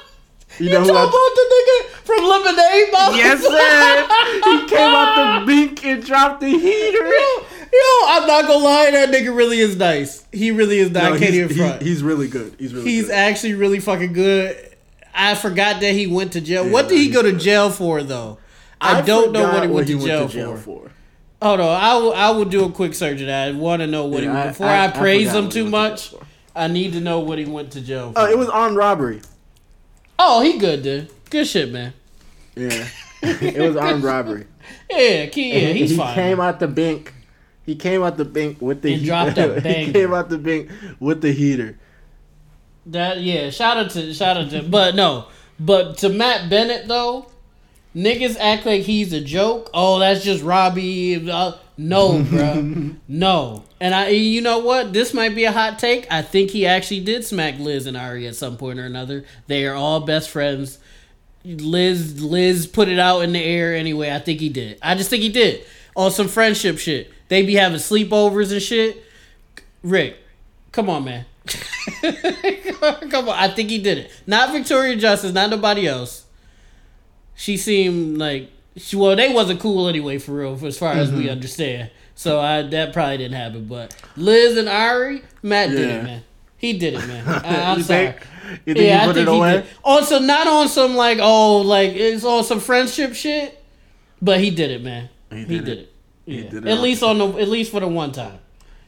[0.59, 3.15] You You know talking about I- the nigga from Lemonade Mouth?
[3.15, 4.51] Yes, sir.
[4.51, 7.07] He came out the bink and dropped the heater.
[7.07, 10.23] Yo, yo, I'm not gonna lie, that nigga really is nice.
[10.31, 11.03] He really is nice.
[11.05, 12.55] No, I can't he's, even he- he's really good.
[12.59, 13.15] He's really He's good.
[13.15, 14.75] actually really fucking good.
[15.11, 16.69] I forgot that he went to jail.
[16.69, 17.39] what did he go to good.
[17.41, 18.37] jail for though?
[18.79, 20.91] I, don't know forgot what he went, to, jail for.
[21.41, 22.13] Hold on, I will.
[22.13, 23.47] I will do a quick search of that.
[23.47, 25.63] I want to know what he Yeah, I- before I- I, I praise him too
[25.63, 26.09] went to much.
[26.09, 26.27] for.
[26.55, 28.19] I need to know what he went to jail for.
[28.19, 29.21] Oh, it was armed robbery.
[30.19, 31.09] Oh, he good dude.
[31.29, 31.93] Good shit, man.
[32.55, 32.87] Yeah,
[33.21, 34.45] it was armed robbery.
[34.89, 36.09] Yeah, key, yeah, he's he fine.
[36.09, 37.13] He came out the bink.
[37.65, 40.69] He came out the bink with the And dropped a he came out the bink
[40.99, 41.77] with the heater.
[42.85, 45.27] That yeah, shout out to shout out to but no.
[45.59, 47.27] But to Matt Bennett though,
[47.95, 49.69] niggas act like he's a joke.
[49.73, 51.29] Oh, that's just Robbie.
[51.29, 52.91] Uh, No, bro.
[53.07, 53.63] no.
[53.79, 54.93] And I, you know what?
[54.93, 56.05] This might be a hot take.
[56.11, 59.25] I think he actually did smack Liz and Ari at some point or another.
[59.47, 60.77] They are all best friends.
[61.43, 64.11] Liz, Liz put it out in the air anyway.
[64.11, 64.77] I think he did.
[64.81, 67.11] I just think he did on some friendship shit.
[67.27, 69.03] They be having sleepovers and shit.
[69.81, 70.17] Rick,
[70.71, 71.25] come on, man.
[73.09, 73.35] come on.
[73.37, 74.11] I think he did it.
[74.25, 75.33] Not Victoria Justice.
[75.33, 76.25] Not nobody else.
[77.35, 78.49] She seemed like
[78.93, 81.91] well, they wasn't cool anyway, for real, for as far as we understand.
[82.15, 83.65] So I that probably didn't happen.
[83.65, 86.23] But Liz and Ari, Matt did it, man.
[86.57, 87.27] He did it, man.
[87.45, 88.05] I, I'm you sorry.
[88.07, 88.17] think?
[88.65, 89.51] You think Yeah, he I think it he away?
[89.53, 89.65] did.
[89.83, 93.61] Also, not on some like oh, like it's on some friendship shit,
[94.21, 95.09] but he did it, man.
[95.31, 95.79] He did did, it.
[95.79, 95.89] it.
[96.25, 96.49] Yeah.
[96.49, 98.39] did it at least on the at least for the one time.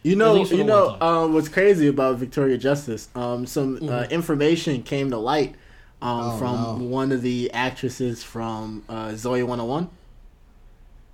[0.04, 3.10] You know, you know, um, what's crazy about Victoria Justice?
[3.15, 4.12] Um, some uh, Mm-hmm.
[4.13, 5.56] information came to light
[6.01, 6.86] um, Oh, from no.
[6.86, 9.89] one of the actresses from uh, Zoey 101.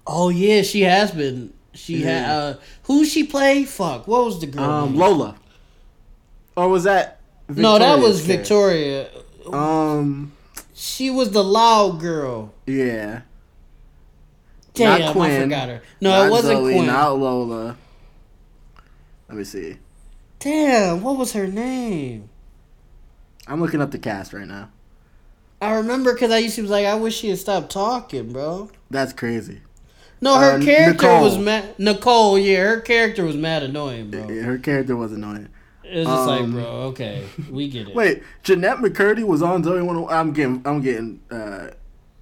[0.08, 1.54] Oh yeah, she has been.
[1.74, 3.64] She had uh, who she play?
[3.64, 4.64] Fuck, what was the girl?
[4.64, 4.96] Um.
[4.96, 5.36] Lola,
[6.58, 7.20] or was that?
[7.48, 8.22] no, that was?
[8.26, 9.10] Victoria.
[9.52, 10.34] Um,
[10.74, 12.54] She was the loud girl.
[12.66, 13.22] yeah.
[14.74, 15.82] Damn, Not Quinn, I forgot her.
[16.00, 16.88] No, it wasn't Zoe, Quinn.
[16.88, 17.78] Not Lola.
[19.28, 19.78] Let me see.
[20.40, 22.30] Damn, what was her name?
[23.52, 24.70] I'm looking up the cast right now.
[25.62, 28.72] I remember because I used to be like, I wish she had stopped talking, bro.
[28.90, 29.60] That's crazy.
[30.22, 31.22] No, her Uh, character Nicole.
[31.24, 31.76] was mad.
[31.78, 34.28] Nicole, yeah, her character was mad annoying, bro.
[34.28, 35.50] Her character was annoying.
[35.84, 37.96] It It's just like, Um, bro, okay, we get it.
[37.96, 40.14] Wait, Jennette McCurdy was on Zoey 101.
[40.14, 41.20] I'm getting, I'm getting.
[41.30, 41.68] Uh,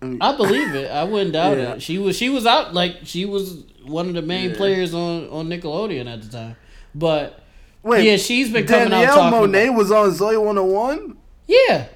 [0.01, 0.89] I'm- I believe it.
[0.89, 1.73] I wouldn't doubt Yeah.
[1.73, 1.81] it.
[1.83, 4.55] She was, she was out like she was one of the main Yeah.
[4.57, 6.55] players on on Nickelodeon at the time.
[6.95, 7.39] But
[7.83, 9.29] Wait, yeah, she's been coming out Danielle.
[9.31, 11.15] Monet about- was on Zoey 101.
[11.49, 11.87] Yeah,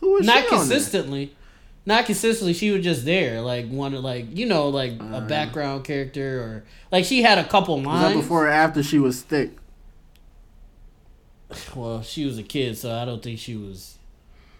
[0.00, 1.34] Who was not consistently.
[1.86, 2.52] Not consistently.
[2.52, 5.20] She was just there, like one of like you know like a Uh.
[5.26, 8.14] background character or like she had a couple Was lines.
[8.14, 9.52] that before or after she was thick?
[11.74, 13.94] Well, she was a kid, so I don't think she was.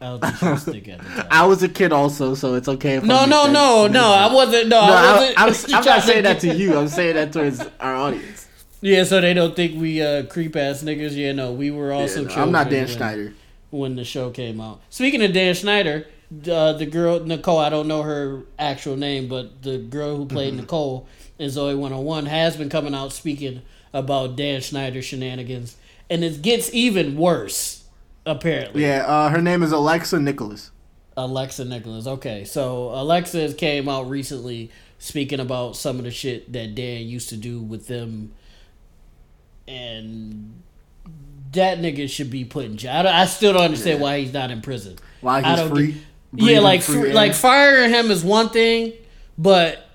[0.01, 1.27] I don't think she was thick at the time.
[1.31, 2.95] I was a kid also, so it's okay.
[2.95, 4.11] If I No, no, no, no.
[4.13, 4.69] I wasn't.
[4.69, 5.71] No, No, I I, wasn't.
[5.75, 6.79] I'm, I'm not saying that to you.
[6.79, 8.47] I'm saying that towards our audience.
[8.81, 11.15] Yeah, so they don't think we uh, creep ass niggas.
[11.17, 12.23] Yeah, no, we were also.
[12.27, 13.35] Yeah, no, I'm not Dan Schneider.
[13.71, 14.81] When the show came out.
[14.89, 16.07] Speaking of Dan Schneider,
[16.51, 20.53] uh, the girl Nicole, I don't know her actual name, but the girl who played
[20.55, 20.61] Mm-hmm.
[20.63, 21.07] Nicole
[21.39, 23.61] in Zoey 101 has been coming out speaking
[23.93, 25.77] about Dan Schneider shenanigans,
[26.09, 27.85] and it gets even worse.
[28.27, 30.71] Apparently, Yeah, uh, her name is Alexa Nikolas.
[31.17, 32.07] Alexa Nikolas.
[32.07, 37.29] Okay, so Alexa came out recently speaking about some of the shit that Dan used
[37.31, 38.33] to do with them,
[39.67, 40.63] and
[41.53, 43.07] that nigga should be put in jail.
[43.07, 44.03] I, I still don't understand Yeah.
[44.05, 44.97] why he's not in prison.
[45.21, 45.93] Why I he's don't free?
[45.93, 46.03] get-
[46.35, 48.93] yeah, like free fr- like firing him is one thing,
[49.39, 49.89] but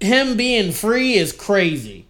[0.00, 2.06] him being free is crazy.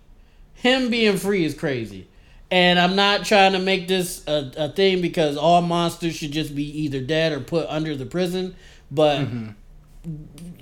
[0.55, 2.09] Him being free is crazy.
[2.51, 6.55] And I'm not trying to make this a, a thing because all monsters should just
[6.55, 8.55] be either dead or put under the prison.
[8.91, 9.49] But Mm-hmm.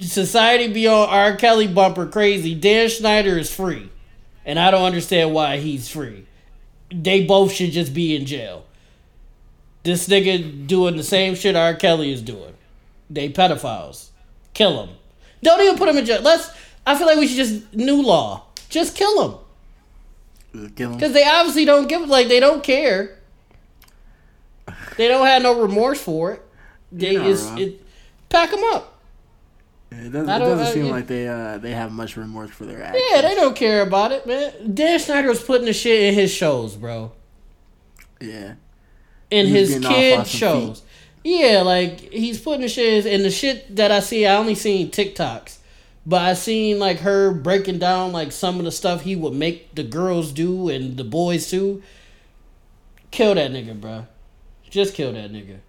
[0.00, 1.36] society be on R.
[1.36, 2.54] Kelly bumper crazy.
[2.54, 3.90] Dan Schneider is free.
[4.46, 6.26] And I don't understand why he's free.
[7.02, 8.64] They both should just be in jail.
[9.82, 11.74] This nigga doing the same shit R.
[11.74, 12.54] Kelly is doing.
[13.10, 14.10] They pedophiles.
[14.54, 14.96] Kill them.
[15.42, 16.22] Don't even put them in jail.
[16.22, 16.50] Let's.
[16.86, 18.44] I feel like we should just new law.
[18.68, 19.38] Just kill them
[20.54, 23.18] because they obviously don't give like they don't care.
[24.96, 26.42] They don't have no remorse for it.
[26.92, 27.58] They You're not it's, wrong.
[27.58, 27.82] it
[28.28, 28.93] pack them up.
[30.00, 33.04] It doesn't, it doesn't seem like they uh, they have much remorse for their actions.
[33.10, 34.74] Yeah, they don't care about it, man.
[34.74, 37.12] Dan Schneider was putting the shit in his shows, bro.
[38.20, 38.54] Yeah.
[39.30, 40.82] in He was his kid shows.
[41.22, 44.90] Yeah, like he's putting the shit and the shit that I see, I only seen
[44.90, 45.58] TikToks,
[46.04, 49.74] but I seen like her breaking down like some of the stuff he would make
[49.74, 51.82] the girls do and the boys too.
[53.10, 54.06] Kill that nigga, bro.
[54.68, 55.60] Just kill that nigga.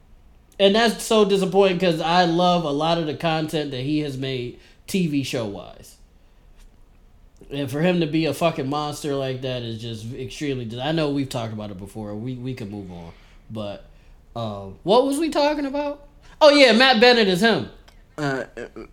[0.60, 4.18] And that's so disappointing because I love a lot of the content that he has
[4.18, 5.98] made TV show wise.
[7.52, 10.80] And for him to be a fucking monster like that is just extremely.
[10.80, 12.16] I know we've talked about it before.
[12.16, 13.12] We we could move on,
[13.52, 13.86] but
[14.36, 16.08] um, what was we talking about?
[16.42, 17.70] Oh yeah, Matt Bennett is him.
[18.18, 18.46] Uh,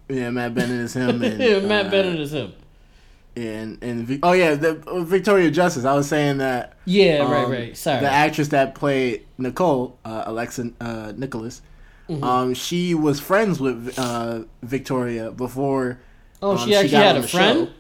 [0.09, 1.22] yeah, Matt Bennett is him.
[1.22, 2.53] And, yeah, Matt uh, Bennett is him.
[3.35, 5.85] And and oh yeah, the uh, Victoria Justice.
[5.87, 6.75] I was saying that.
[6.85, 7.77] Yeah, right, um, right.
[7.77, 8.01] Sorry.
[8.01, 11.62] The actress that played Nicole, uh, Alexa uh, Nikolas,
[12.09, 12.25] Mm-hmm.
[12.25, 16.01] um, she was friends with uh, Victoria before.
[16.42, 17.68] oh, um, she actually got had a friend.
[17.68, 17.75] show.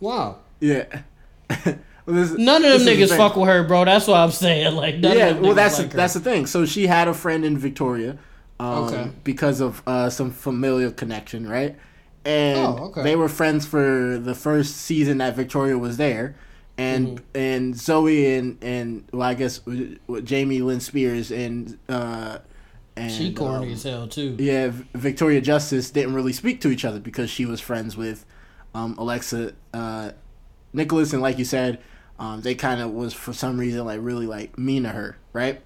[0.00, 0.38] Wow.
[0.60, 1.02] Yeah.
[2.04, 3.84] Well, this- None of them niggas fuck with her, bro.
[3.84, 4.74] That's what I'm saying.
[4.74, 6.46] Like, none yeah, of them well, that's like the, that's the thing.
[6.46, 8.18] So she had a friend in Victoria,
[8.58, 9.10] um, Okay.
[9.22, 11.76] because of uh, some familial connection, right?
[12.24, 13.02] And Oh, okay.
[13.02, 16.36] they were friends for the first season that Victoria was there.
[16.78, 19.60] And and Zoe and and well, I guess
[20.24, 22.38] Jamie Lynn Spears and uh,
[22.96, 24.36] and She corny um, as hell too.
[24.38, 28.24] yeah, Victoria Justice didn't really speak to each other because she was friends with
[28.74, 30.12] um, Alexa uh,
[30.72, 31.78] Nikolas, and like you said,
[32.18, 35.60] um, they kind of was for some reason like really like mean to her, right?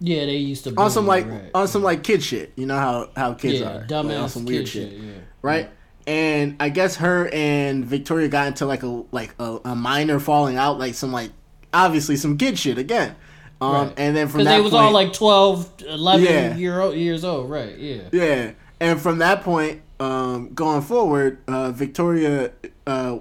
[0.00, 1.50] Yeah, they used to On some like right.
[1.54, 4.28] on some like kid shit, you know how how kids yeah, are, like, dumbass on
[4.30, 4.98] some weird shit, shit.
[5.00, 5.12] Yeah.
[5.42, 5.70] right?
[6.08, 10.56] And I guess her and Victoria got into like a like a, a minor falling
[10.56, 11.30] out, like some like
[11.74, 13.14] obviously some kid shit again.
[13.60, 13.94] Um, Right.
[13.98, 16.56] and then from Because that they was point, all like 12, 11 Yeah.
[16.56, 17.76] year old, years old, right?
[17.76, 18.02] Yeah.
[18.12, 22.52] Yeah, and from that point, um, going forward, uh, Victoria
[22.86, 23.18] uh,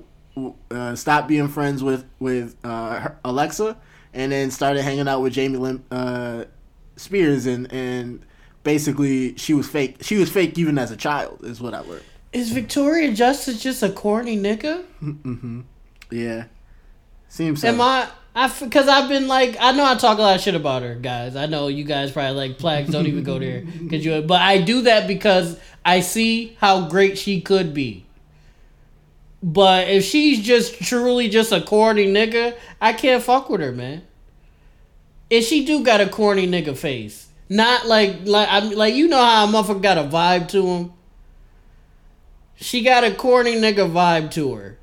[0.72, 3.76] uh, stopped being friends with with uh, her- Alexa,
[4.14, 6.46] and then started hanging out with Jamie Lynn uh,
[6.96, 8.22] Spears, and and
[8.64, 9.98] basically she was fake.
[10.02, 12.04] She was fake even as a child, is what I learned.
[12.38, 14.86] Is Victoria Justice just a corny nigga?
[15.02, 15.62] Mm-hmm.
[16.12, 16.46] Yeah,
[17.30, 17.68] seems so.
[17.68, 18.08] Am I?
[18.36, 20.94] I because I've been like I know I talk a lot of shit about her,
[20.94, 21.36] guys.
[21.36, 22.92] I know you guys probably like Plax.
[22.92, 24.22] Don't even go there because you.
[24.22, 28.06] But I do that because I see how great she could be.
[29.42, 34.04] But if she's just truly just a corny nigga, I can't fuck with her, man.
[35.32, 39.26] And she do got a corny nigga face, not like like I'm like you know
[39.26, 40.94] how a motherfucker got a vibe to him.
[42.60, 44.78] She got a corny nigga vibe to her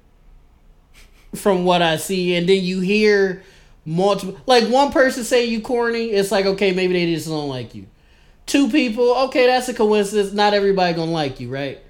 [1.34, 3.42] from what I see, and then you hear
[3.84, 7.74] multiple like one person say you corny, it's like okay, maybe they just don't like
[7.74, 7.86] you.
[8.46, 10.32] Two people, okay, that's a coincidence.
[10.32, 11.80] Not everybody gonna like you, right?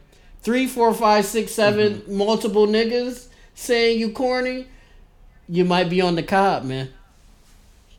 [0.41, 2.17] Three, four, five, six, seven, mm-hmm.
[2.17, 4.67] multiple niggas saying you corny,
[5.49, 6.89] you might be on the cob, man.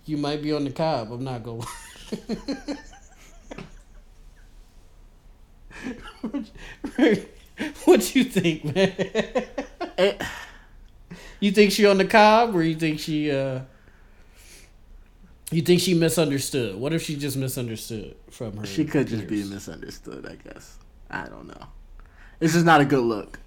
[0.05, 1.11] You might be on the cob.
[1.11, 1.65] I'm not gonna.
[7.85, 8.93] what you think, man?
[9.97, 10.13] Eh,
[11.39, 13.61] You think she on the cob, or you think she uh
[15.51, 16.75] you think she misunderstood?
[16.75, 18.65] What if she just misunderstood from her?
[18.65, 20.77] she could just be misunderstood, I guess.
[21.09, 21.67] I don't know.
[22.39, 23.39] This is not a good look.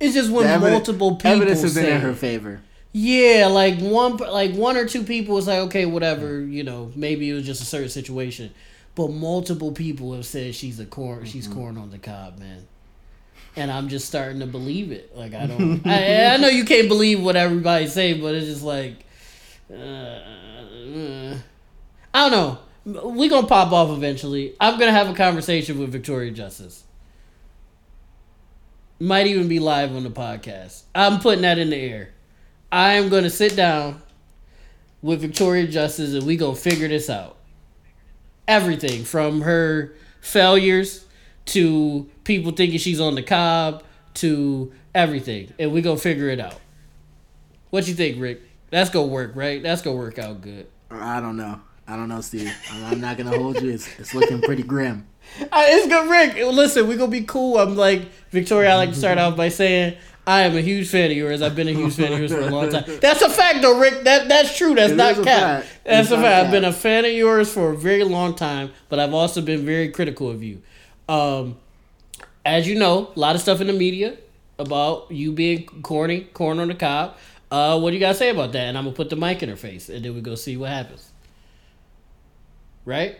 [0.00, 2.60] It's just when evidence- multiple people Evidence say, in her favor.
[2.92, 7.28] yeah, like one, like one or two people was like, okay, whatever, you know, maybe
[7.30, 8.52] it was just a certain situation,
[8.94, 11.58] but multiple people have said she's a corn, she's Mm-hmm.
[11.58, 12.66] corn on the cob, man.
[13.56, 15.16] And I'm just starting to believe it.
[15.16, 18.62] Like I don't, I, I know you can't believe what everybody say, but it's just
[18.62, 19.04] like,
[19.70, 21.38] uh, uh,
[22.14, 23.10] I don't know.
[23.10, 24.54] We gonna pop off eventually.
[24.60, 26.84] I'm gonna have a conversation with Victoria Justice.
[29.00, 30.82] Might even be live on the podcast.
[30.94, 32.10] I'm putting that in the air.
[32.72, 34.02] I am gonna sit down
[35.02, 37.36] with Victoria Justice and we gonna figure this out.
[38.46, 41.04] Everything from her failures
[41.46, 43.82] to people thinking she's on the cob
[44.14, 46.60] to everything, and we gonna figure it out.
[47.70, 48.42] What you think, Rick?
[48.70, 49.62] That's gonna work, right?
[49.62, 50.66] That's gonna work out good.
[50.90, 51.58] I don't know.
[51.86, 52.52] I don't know, Steve.
[52.70, 53.70] I'm, not gonna hold you.
[53.70, 55.06] It's, it's looking pretty grim.
[55.40, 56.36] Uh, it's good, Rick.
[56.54, 57.58] Listen, we gonna be cool.
[57.58, 58.70] I'm like Victoria.
[58.70, 61.42] I like to start off by saying I am a huge fan of yours.
[61.42, 62.84] I've been a huge fan of yours for a long time.
[63.02, 64.04] That's a fact, though, Rick.
[64.04, 64.74] That that's true.
[64.74, 65.24] That's It not cap.
[65.24, 65.66] fact.
[65.84, 66.46] That's It's a fact.
[66.46, 69.66] I've been a fan of yours for a very long time, but I've also been
[69.66, 70.62] very critical of you.
[71.10, 71.56] Um,
[72.48, 74.16] as you know, a lot of stuff in the media
[74.58, 77.16] about you being corny, corn on the cob.
[77.50, 78.64] Uh, what do you gotta say about that?
[78.68, 80.70] And I'm gonna put the mic in her face, and then we go see what
[80.70, 81.10] happens.
[82.84, 83.16] Right?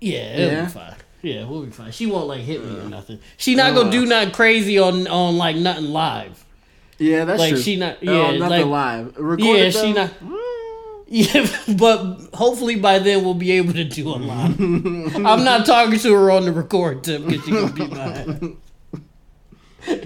[0.00, 0.64] Yeah, it'll Yeah.
[0.66, 0.94] be fine.
[1.22, 1.90] Yeah, we'll be fine.
[1.92, 3.18] She won't like hit me or nothing.
[3.36, 6.44] She not gonna do nothing crazy on on like nothing live.
[6.98, 7.60] Yeah, that's Like, true.
[7.60, 9.12] she not- Oh, yeah, nothing like- live.
[9.18, 10.10] Recorded Yeah, she not.
[11.08, 11.46] Yeah,
[11.78, 14.50] but hopefully by then we'll be able to do a lot.
[14.58, 18.40] I'm not talking to her on the record tip because she gonna beat my ass.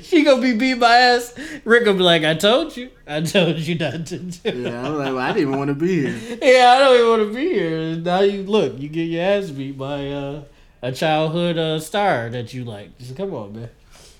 [0.03, 1.35] She gonna be beat my ass.
[1.65, 4.99] Rick gonna be like, "I told you, I told you not to do." Yeah, I'm
[4.99, 6.39] like, well, I didn't even want to be here.
[6.43, 7.97] Yeah, I don't even want to be here.
[7.97, 10.43] Now you look, you get your ass beat by uh,
[10.83, 12.99] a childhood uh, star that you like.
[12.99, 13.71] Just come on, man.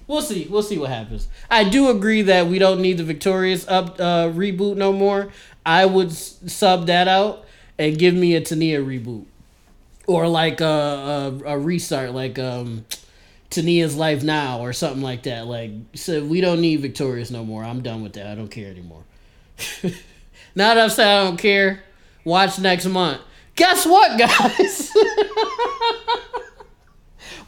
[0.07, 0.47] We'll see.
[0.51, 1.29] We'll see what happens.
[1.51, 5.29] I do agree that we don't need the Victorious up uh, reboot no more.
[5.64, 7.44] I would sub that out
[7.79, 9.27] and give me a Taina reboot,
[10.07, 10.64] or like a
[11.44, 12.85] a, a restart, like um,
[13.51, 15.46] Taina's Life Now or something like that.
[15.46, 17.64] Like, so we don't need Victorious no more.
[17.64, 18.27] I'm done with that.
[18.27, 19.03] I don't care anymore.
[20.55, 21.83] now that I've said I don't care,
[22.25, 23.20] watch next month.
[23.57, 24.92] Guess what, guys?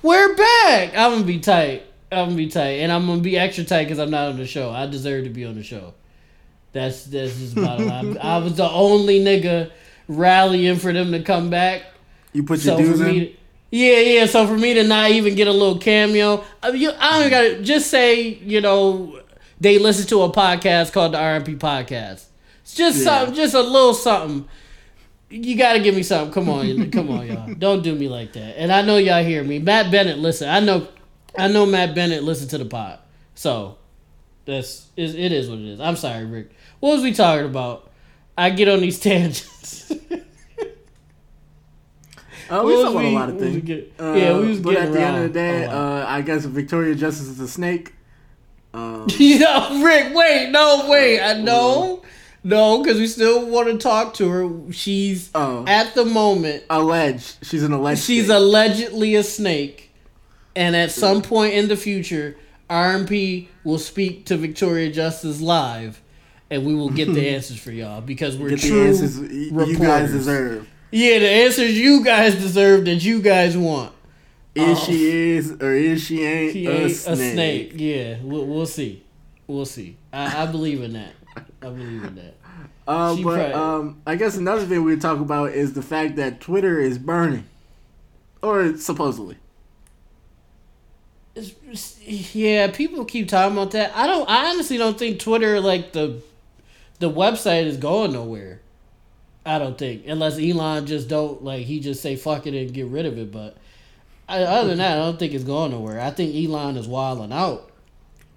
[0.03, 0.90] We're back.
[0.96, 1.85] I'm gonna be tight.
[2.11, 4.46] I'm gonna be tight, and I'm gonna be extra tight because I'm not on the
[4.46, 4.70] show.
[4.70, 5.94] I deserve to be on the show.
[6.72, 8.18] That's that's just bottom line.
[8.18, 9.70] I was the only nigga
[10.08, 11.82] rallying for them to come back.
[12.32, 13.06] You put your So dues in.
[13.06, 13.37] me,
[13.70, 14.26] Yeah, yeah.
[14.26, 17.30] So for me to not even get a little cameo, I, mean, you, I don't
[17.30, 19.20] got to just say, you know,
[19.61, 22.24] they listen to a podcast called the RMP Podcast.
[22.62, 23.04] It's just Yeah.
[23.04, 24.48] something, just a little something.
[25.28, 26.32] You got to give me something.
[26.32, 27.54] Come on, come on, y'all.
[27.54, 28.58] Don't do me like that.
[28.58, 29.58] And I know y'all hear me.
[29.58, 30.48] Matt Bennett, listen.
[30.48, 30.88] I know,
[31.38, 32.98] I know Matt Bennett listen to the pod.
[33.35, 33.76] So
[34.44, 35.80] that's it is what it is.
[35.80, 36.50] I'm sorry, Rick.
[36.83, 37.88] What was we talking about?
[38.37, 39.88] I get on these tangents.
[42.51, 43.62] Uh, we talk about a lot of things.
[43.62, 46.23] get- Uh, yeah, we was but getting at the end of the day, uh, I
[46.23, 47.92] guess Victoria Justice is a snake.
[48.75, 52.03] Um, Yo, Rick, wait, no, wait, I know,
[52.42, 54.73] no, because we still want to talk to her.
[54.73, 55.64] She's Oh.
[55.68, 56.64] at the moment.
[56.68, 57.37] alleged.
[57.42, 58.03] She's an alleged.
[58.03, 58.37] She's snake.
[58.37, 59.92] allegedly a snake,
[60.57, 62.37] and at some point in the future,
[62.68, 66.03] RMP will speak to Victoria Justice live,
[66.52, 69.64] and we will get the answers for y'all because we're Get the true answers y-
[69.64, 70.68] you guys deserve.
[70.90, 73.92] Yeah, the answers you guys deserve that you guys want.
[74.54, 74.84] Is Oh.
[74.84, 77.14] she is or is she ain't, He a, ain't snake.
[77.18, 77.72] a snake.
[77.74, 79.02] Yeah, we'll, we'll see.
[79.46, 79.96] We'll see.
[80.12, 81.14] I, I believe in that.
[81.62, 82.34] I believe in that.
[82.86, 86.40] Uh, but probably- um, I guess another thing we talk about is the fact that
[86.42, 87.44] Twitter is burning,
[88.42, 89.36] or supposedly.
[91.34, 91.98] It's-
[92.34, 93.92] yeah, people keep talking about that.
[93.96, 94.28] I don't.
[94.28, 96.20] I honestly don't think Twitter, like the,
[97.02, 98.60] the website, is going nowhere.
[99.44, 102.86] I don't think, unless Elon just don't like he just say fuck it and get
[102.86, 103.32] rid of it.
[103.32, 103.56] But
[104.28, 106.00] I, other than that, I don't think it's going nowhere.
[106.00, 107.70] I think Elon is wilding out.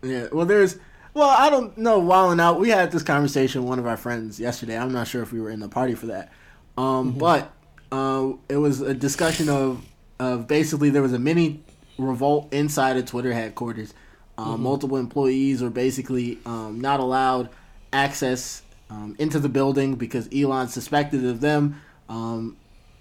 [0.03, 0.27] Yeah.
[0.31, 0.77] Well, there's.
[1.13, 1.99] Well, I don't know.
[1.99, 2.59] Wilding out.
[2.59, 4.77] We had this conversation with one of our friends yesterday.
[4.77, 6.33] I'm not sure if we were in the party for that.
[6.75, 7.53] Um, but
[7.91, 9.85] uh, it was a discussion of
[10.19, 11.63] of basically there was a mini
[11.99, 13.93] revolt inside of Twitter headquarters.
[14.37, 17.49] Um, Multiple employees were basically um, not allowed
[17.95, 22.57] access um, into the building because Elon suspected of them um,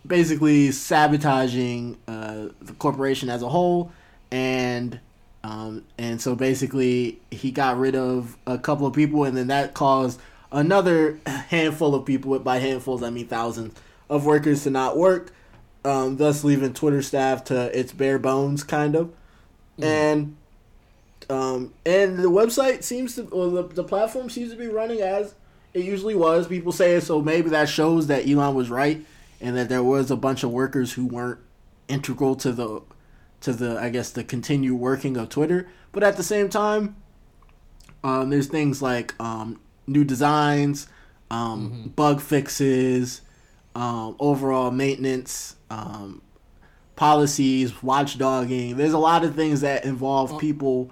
[0.07, 3.93] basically sabotaging uh, the corporation as a whole,
[4.31, 5.01] and
[5.43, 9.75] um, and so basically he got rid of a couple of people, and then that
[9.75, 10.21] caused
[10.53, 12.39] another handful of people.
[12.39, 13.79] By handfuls, I mean thousands
[14.09, 15.33] of workers to not work,
[15.85, 19.13] um, thus leaving Twitter staff to its bare bones, kind of,
[19.81, 20.37] and.
[21.31, 25.35] Um, and the website seems to, or the, the platform seems to be running as
[25.73, 26.47] it usually was.
[26.47, 29.05] People say it, so maybe that shows that Elon was right,
[29.41, 31.41] and that there was a bunch of workers who weren't
[31.89, 32.83] integral to the,
[33.41, 35.69] to the I guess the continued working of Twitter.
[35.93, 36.97] But at the same time,
[38.03, 40.89] um, there's things like um, new designs,
[41.31, 43.23] um, bug fixes,
[43.75, 46.23] um, overall maintenance, um,
[46.97, 48.77] policies, watchdogging.
[48.77, 50.91] There's a lot of things that involve people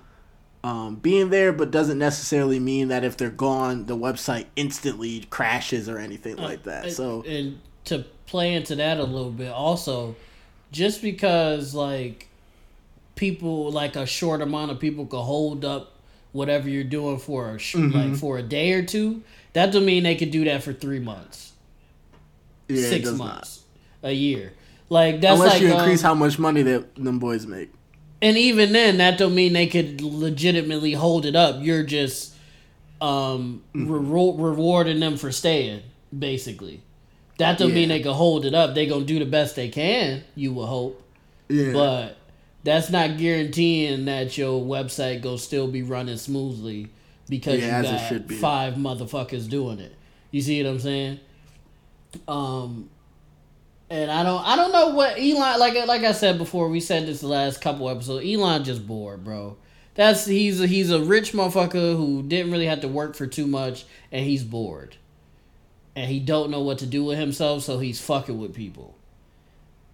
[0.65, 5.89] um, being there, but doesn't necessarily mean that if they're gone, the website instantly crashes
[5.89, 6.93] or anything like that.
[6.93, 10.15] So and to play into that a little bit, also,
[10.71, 12.29] just because like
[13.17, 15.93] people like a short amount of people could hold up
[16.33, 17.97] whatever you're doing for a sh- Mm-hmm.
[17.97, 19.23] like for a day or two,
[19.53, 21.53] that doesn't mean they could do that for three months,
[22.69, 23.63] yeah, it six months,
[24.03, 24.53] a year.
[24.89, 27.71] Like that's Unless like you increase um, how much money that them boys make.
[28.23, 31.57] And even then, that don't mean they could legitimately hold it up.
[31.61, 32.35] You're just
[33.01, 33.93] um, Mm-hmm.
[33.93, 35.83] rewar- rewarding them for staying,
[36.17, 36.81] basically.
[37.39, 38.75] That don't mean they can hold it up.
[38.75, 40.23] They gonna do the best they can.
[40.37, 41.03] You will hope,
[41.49, 42.17] Yeah, but
[42.63, 46.91] that's not guaranteeing that your website go still be running smoothly
[47.29, 47.79] because Yeah,
[48.11, 49.97] you got five motherfuckers doing it.
[50.31, 51.21] You see what I'm saying?
[52.29, 52.89] Um,
[53.93, 55.75] and I don't, I don't know what Elon like.
[55.87, 58.25] Like I said before, we said this the last couple episodes.
[58.27, 59.59] Elon just bored, bro.
[59.95, 63.47] That's he's a, he's a rich motherfucker who didn't really have to work for too
[63.47, 64.97] much, and he's bored,
[65.95, 68.95] and he don't know what to do with himself, so he's fucking with people.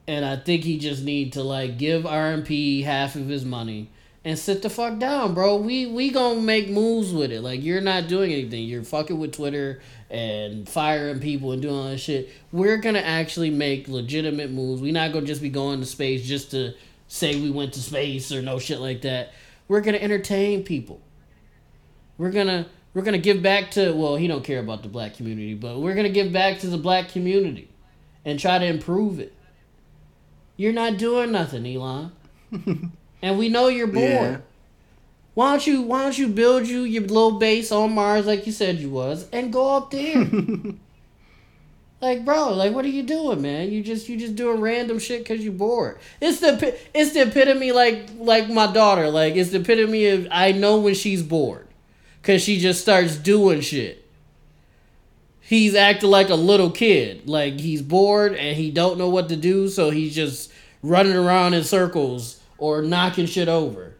[0.06, 3.90] And I think he just need to like give RMP half of his money
[4.28, 5.56] and sit the fuck down, bro.
[5.56, 7.40] We we gonna make moves with it.
[7.40, 8.64] Like you're not doing anything.
[8.64, 12.28] You're fucking with Twitter and firing people and doing all that shit.
[12.52, 14.82] We're gonna actually make legitimate moves.
[14.82, 16.74] We're not gonna just be going to space just to
[17.06, 19.32] say we went to space or no shit like that.
[19.66, 21.00] We're gonna entertain people.
[22.18, 25.54] We're gonna we're gonna give back to well, he don't care about the black community,
[25.54, 27.70] but we're gonna give back to the black community
[28.26, 29.32] and try to improve it.
[30.58, 32.12] You're not doing nothing, Elon.
[33.22, 34.04] and we know you're bored.
[34.04, 34.38] Yeah.
[35.34, 38.52] Why don't you why don't you build you your little base on Mars like you
[38.52, 40.26] said you was and go up there?
[42.00, 43.70] like bro, like what are you doing, man?
[43.70, 45.98] You just you just doing random shit cuz you bored.
[46.20, 50.50] It's the it's the epitome like like my daughter, like it's the epitome of I
[50.50, 51.68] know when she's bored
[52.24, 54.04] cuz she just starts doing shit.
[55.40, 59.36] He's acting like a little kid, like he's bored and he don't know what to
[59.36, 60.50] do, so he's just
[60.82, 63.94] running around in circles or knocking shit over.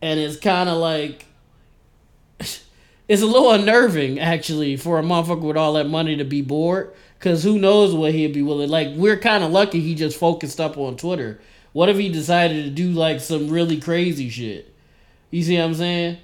[0.00, 1.26] And it's kind of like
[2.38, 6.92] it's a little unnerving actually for a motherfucker with all that money to be bored
[7.20, 10.60] cuz who knows what he'd be willing like we're kind of lucky he just focused
[10.60, 11.40] up on Twitter.
[11.72, 14.72] What if he decided to do like some really crazy shit?
[15.30, 16.18] You see what I'm saying?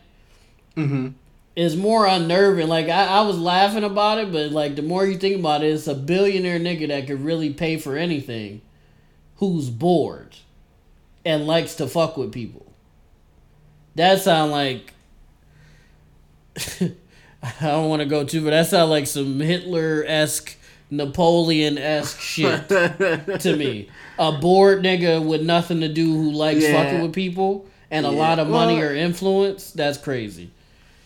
[0.77, 1.09] mm-hmm.
[1.57, 2.69] It's more unnerving.
[2.69, 5.73] Like I, I was laughing about it, but like the more you think about it,
[5.73, 8.61] it's a billionaire nigga that could really pay for anything
[9.37, 10.37] who's bored
[11.29, 12.65] and likes to fuck with people.
[13.97, 14.95] That sound like
[16.81, 20.57] I don't want to go too, but that sound like some Hitler esque,
[20.91, 23.89] Napoleon esque shit to me.
[24.19, 26.83] A bored nigga with nothing to do who likes Yeah.
[26.83, 29.71] fucking with people and a lot of money Well- or influence.
[29.71, 30.51] That's crazy.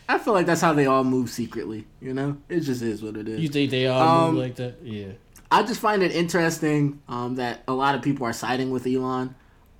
[0.08, 1.86] I feel like that's how they all move secretly.
[2.00, 3.40] You know, it just is what it is.
[3.40, 4.74] You think they all Um, move like that?
[4.82, 5.06] Yeah.
[5.50, 9.34] I just find it interesting um, that a lot of people are siding with Elon,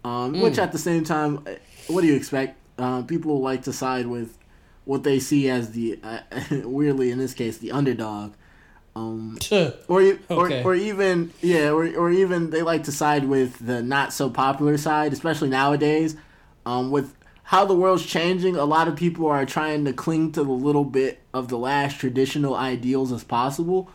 [0.05, 0.63] um, which Mm.
[0.63, 1.51] at the same time, uh,
[1.89, 2.59] what do you expect?
[2.79, 4.37] Uh, people like to side with
[4.85, 6.19] what they see as the, uh,
[6.65, 8.33] weirdly in this case, the underdog.
[8.95, 9.39] Um,
[9.89, 10.63] or, or Okay.
[10.63, 14.77] or even yeah, or, or even they like to side with the not so popular
[14.77, 16.15] side, especially nowadays.
[16.67, 20.45] Um, with how the world's changing, a lot of people are trying to cling to
[20.45, 23.91] the little bit of the last traditional ideals as possible,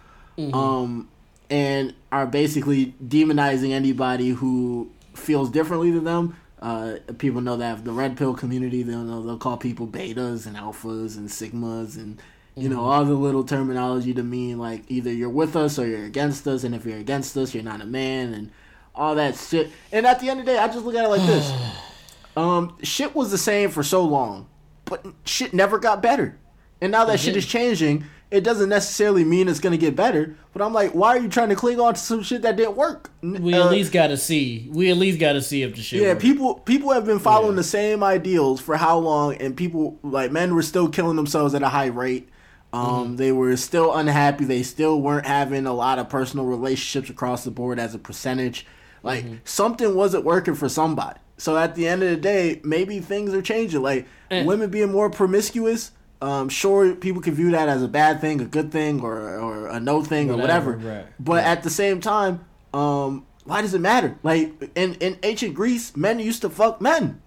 [0.53, 1.07] um,
[1.49, 6.37] and are basically demonizing anybody who feels differently to them.
[6.61, 10.55] Uh, people know that the red pill community, they'll know they'll call people betas and
[10.55, 12.19] alphas and sigmas and
[12.55, 16.05] you know all the little terminology to mean like either you're with us or you're
[16.05, 18.51] against us, and if you're against us, you're not a man and
[18.95, 19.69] all that shit.
[19.91, 21.51] And at the end of the day, I just look at it like this:
[22.37, 24.47] um, shit was the same for so long,
[24.85, 26.39] but shit never got better.
[26.81, 30.35] And now that shit is changing, it doesn't necessarily mean it's gonna get better.
[30.53, 32.75] But I'm like, why are you trying to cling on to some shit that didn't
[32.75, 33.11] work?
[33.21, 34.69] We Uh, at least got to see.
[34.71, 36.01] We at least got to see if the shit.
[36.01, 36.21] yeah, works.
[36.23, 37.57] people people have been following Yeah.
[37.57, 41.61] the same ideals for how long, and people like men were still killing themselves at
[41.63, 42.27] a high rate.
[42.73, 43.15] Um, Mm-hmm.
[43.15, 44.43] They were still unhappy.
[44.45, 48.65] They still weren't having a lot of personal relationships across the board as a percentage.
[49.03, 49.35] Like Mm-hmm.
[49.45, 51.19] something wasn't working for somebody.
[51.37, 53.81] So at the end of the day, maybe things are changing.
[53.83, 55.91] Like women being more promiscuous.
[56.21, 59.67] Um, sure, people can view that as a bad thing, a good thing, or or
[59.67, 60.95] a no thing, or Whatever, whatever.
[61.01, 61.05] right.
[61.19, 62.43] But at the same time,
[62.73, 64.17] um, why does it matter?
[64.23, 67.21] Like in in ancient Greece, men used to fuck men.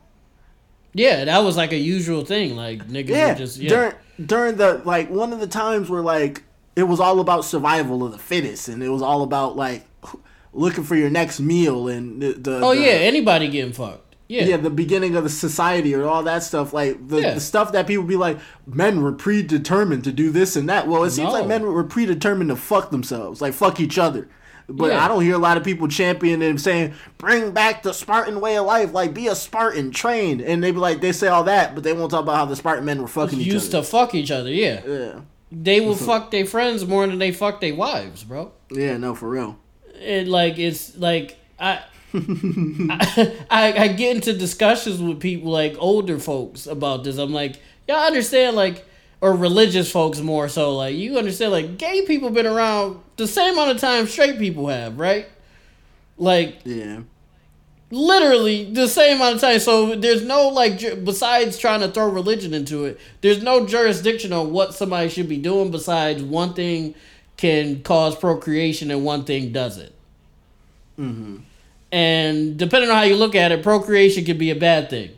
[0.92, 2.56] Yeah, that was like a usual thing.
[2.56, 3.68] Like niggas Yeah, just yeah.
[3.68, 3.92] during
[4.26, 6.42] during the like one of the times where like
[6.74, 9.86] it was all about survival of the fittest, and it was all about like
[10.52, 14.09] looking for your next meal and the, the oh the- yeah, anybody getting fucked.
[14.30, 14.44] Yeah.
[14.44, 17.34] yeah, the beginning of the society or all that stuff, like the, Yeah.
[17.34, 20.86] the stuff that people be like, men were predetermined to do this and that.
[20.86, 21.32] Well, it seems No.
[21.40, 24.28] like men were predetermined to fuck themselves, like fuck each other.
[24.68, 25.04] But Yeah.
[25.04, 28.56] I don't hear a lot of people championing and saying, "Bring back the Spartan way
[28.56, 31.74] of life, like be a Spartan, train." And they be like, they say all that,
[31.74, 33.84] but they won't talk about how the Spartan men were fucking each used other.
[33.84, 34.52] to fuck each other.
[34.52, 35.12] Yeah, yeah,
[35.50, 38.52] they would fuck their friends more than they fuck their wives, bro.
[38.70, 39.56] yeah, no, for real.
[40.00, 41.80] it like it's like I,
[42.14, 47.18] I I I get into discussions with people like older folks about this.
[47.18, 47.56] I'm like,
[47.88, 48.86] y'all understand like
[49.20, 53.52] or religious folks more so like you understand like gay people been around the same
[53.52, 55.28] amount of time straight people have, right?
[56.16, 57.00] Like Yeah,
[57.90, 59.60] literally the same amount of time.
[59.60, 62.98] So there's no like besides trying to throw religion into it.
[63.20, 66.94] There's no jurisdiction on what somebody should be doing besides one thing
[67.36, 69.92] can cause procreation and one thing doesn't.
[70.98, 71.36] Mm-hmm.
[71.92, 75.10] And depending on how you look at it, procreation can be a bad thing.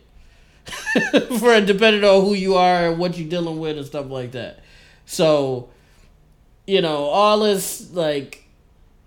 [1.38, 4.60] For depending on who you are and what you're dealing with and stuff like that.
[5.06, 5.70] So,
[6.66, 8.42] you know, all this like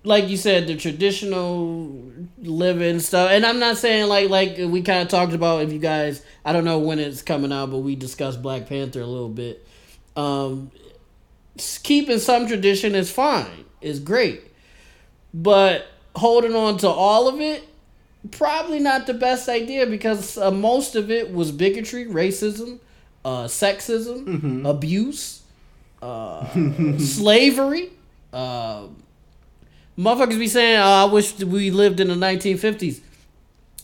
[0.03, 3.31] like you said, the traditional living stuff.
[3.31, 6.53] And I'm not saying like like we kind of talked about if you guys I
[6.53, 9.65] don't know when it's coming out, but we discussed Black Panther a little bit.
[10.15, 10.71] Um
[11.83, 13.65] keeping some tradition is fine.
[13.81, 14.41] Is great.
[15.33, 17.67] But holding on to all of it
[18.31, 22.79] probably not the best idea because uh, most of it was bigotry, racism,
[23.23, 25.41] uh, sexism, abuse,
[26.01, 26.45] uh,
[26.97, 27.91] slavery.
[28.31, 28.87] Uh,
[29.97, 33.01] motherfuckers be saying, oh, "I wish we lived in the 1950s."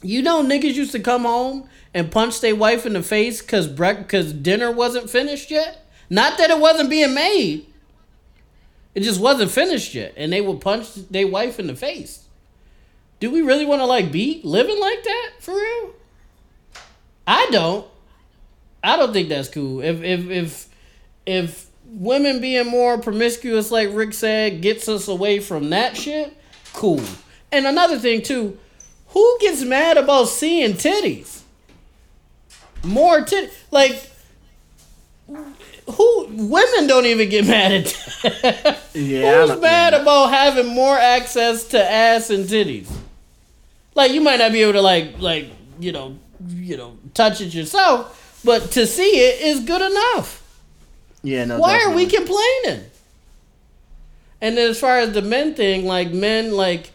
[0.03, 3.67] You know, niggas used to come home and punch their wife in the face because
[3.67, 5.85] brec- cause dinner wasn't finished yet.
[6.09, 7.67] Not that it wasn't being made.
[8.93, 12.25] It just wasn't finished yet, and they would punch their wife in the face.
[13.19, 15.93] Do we really want to like be living like that for real?
[17.27, 17.87] I don't.
[18.83, 19.81] I don't think that's cool.
[19.81, 20.69] If if if
[21.25, 26.35] if women being more promiscuous, like Rick said, gets us away from that shit,
[26.73, 27.01] cool.
[27.51, 28.57] And another thing too,
[29.09, 31.41] Who gets mad about seeing titties?
[32.83, 33.51] More titties.
[33.71, 34.09] Like,
[35.89, 36.27] who?
[36.29, 37.85] Women don't even get mad at
[38.23, 38.77] that.
[38.93, 42.91] Yeah, Who's mad about having more access to ass and titties?
[43.95, 45.47] Like, you might not be able to like, like,
[45.79, 46.17] you know,
[46.49, 50.41] you know, touch it yourself, but to see it is good enough.
[51.23, 51.59] Yeah, no.
[51.59, 52.85] Why are we complaining?
[54.41, 56.91] And then as far as the men thing, like men, like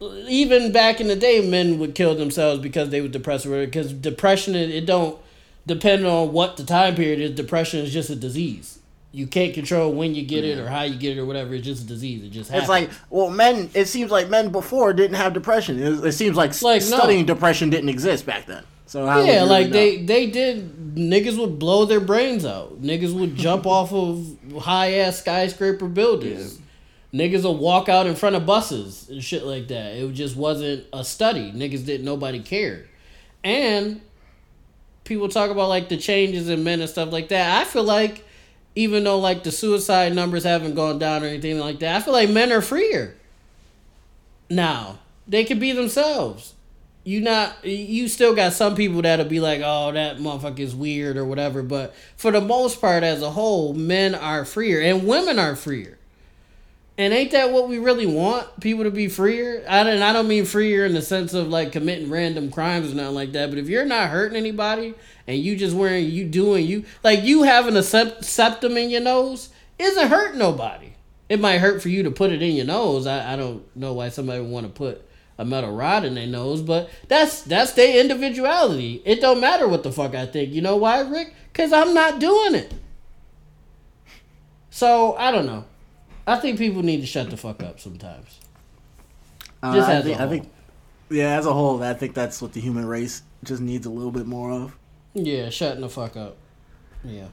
[0.00, 3.44] even back in the day, men would kill themselves because they were depressed.
[3.48, 5.18] Because depression, it don't
[5.66, 7.30] depend on what the time period is.
[7.32, 8.78] Depression is just a disease.
[9.14, 11.54] You can't control when you get it or how you get it or whatever.
[11.54, 12.24] It's just a disease.
[12.24, 12.62] It just happens.
[12.62, 13.68] It's like, well, men.
[13.74, 15.82] It seems like men before didn't have depression.
[15.82, 16.96] It, it seems like, Like, no.
[16.96, 18.64] studying depression didn't exist back then.
[18.86, 19.72] So how yeah, like know?
[19.72, 20.94] they they did.
[20.94, 22.82] Niggas would blow their brains out.
[22.82, 26.58] Niggas would jump off of high ass skyscraper buildings.
[27.12, 29.94] Niggas will walk out in front of buses and shit like that.
[29.94, 31.52] It just wasn't a study.
[31.52, 32.04] Niggas didn't.
[32.04, 32.88] Nobody cared.
[33.44, 34.00] And
[35.04, 37.60] people talk about like the changes in men and stuff like that.
[37.60, 38.24] I feel like
[38.74, 42.14] even though like the suicide numbers haven't gone down or anything like that, I feel
[42.14, 43.14] like men are freer
[44.48, 44.98] now.
[45.28, 46.54] They can be themselves
[47.04, 51.16] you not you still got some people that'll be like, oh, that motherfucker is weird
[51.16, 51.62] or whatever.
[51.62, 55.98] But for the most part, as a whole, men are freer and women are freer.
[56.98, 58.60] And ain't that what we really want?
[58.60, 59.64] People to be freer.
[59.66, 60.02] I don't.
[60.02, 63.32] I don't mean freer in the sense of like committing random crimes or nothing like
[63.32, 63.48] that.
[63.48, 64.94] But if you're not hurting anybody
[65.26, 69.00] and you just wearing you doing you like you having a sept- septum in your
[69.00, 70.92] nose isn't hurting nobody.
[71.28, 73.06] It might hurt for you to put it in your nose.
[73.06, 75.02] I, I don't know why somebody would want to put
[75.38, 79.00] a metal rod in their nose, but that's that's their individuality.
[79.06, 80.52] It don't matter what the fuck I think.
[80.52, 81.34] You know why, Rick?
[81.54, 82.74] Cause I'm not doing it.
[84.68, 85.64] So I don't know.
[86.32, 88.38] I think people need to shut the fuck up sometimes.
[89.62, 90.50] Uh, just I think, I think,
[91.10, 94.10] yeah, as a whole, I think that's what the human race just needs a little
[94.10, 94.76] bit more of.
[95.14, 96.36] Yeah, shutting the fuck up.
[97.04, 97.26] Yeah.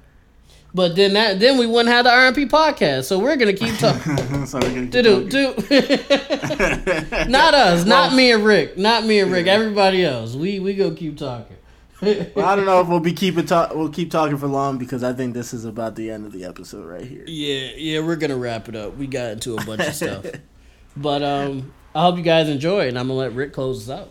[0.73, 4.45] But then that then we wouldn't have the RMP podcast, so we're gonna keep talking.
[4.45, 5.29] so we're gonna keep do talking.
[5.29, 7.25] do.
[7.31, 9.47] not us, not me and Rick, not me and Rick.
[9.47, 11.57] Everybody else, we we go keep talking.
[12.01, 13.73] Well, I don't know if we'll be keeping talk.
[13.75, 16.45] We'll keep talking for long because I think this is about the end of the
[16.45, 17.23] episode right here.
[17.27, 18.95] Yeah, yeah, we're gonna wrap it up.
[18.95, 20.25] We got into a bunch of stuff,
[20.97, 24.09] but um, I hope you guys enjoy, and I'm gonna let Rick close us out.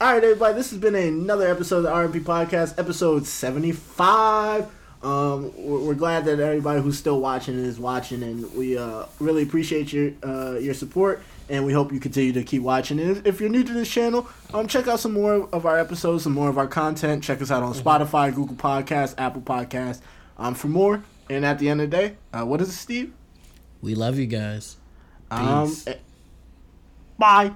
[0.00, 0.54] All right, everybody.
[0.54, 4.70] This has been another episode of the RMP Podcast, episode seventy-five.
[5.02, 9.42] Um, we're, we're glad that everybody who's still watching is watching, and we uh, really
[9.42, 11.22] appreciate your uh, your support.
[11.48, 12.98] And we hope you continue to keep watching.
[12.98, 16.24] And if, you're new to this channel, um, check out some more of our episodes,
[16.24, 17.22] some more of our content.
[17.22, 20.00] Check us out on Spotify, Google Podcasts, Apple Podcasts,
[20.38, 21.04] um, for more.
[21.30, 23.12] And at the end of the day, uh, what is it, Steve?
[23.80, 24.76] We love you guys.
[25.30, 25.86] Um, Peace.
[25.86, 25.94] eh,
[27.18, 27.52] bye.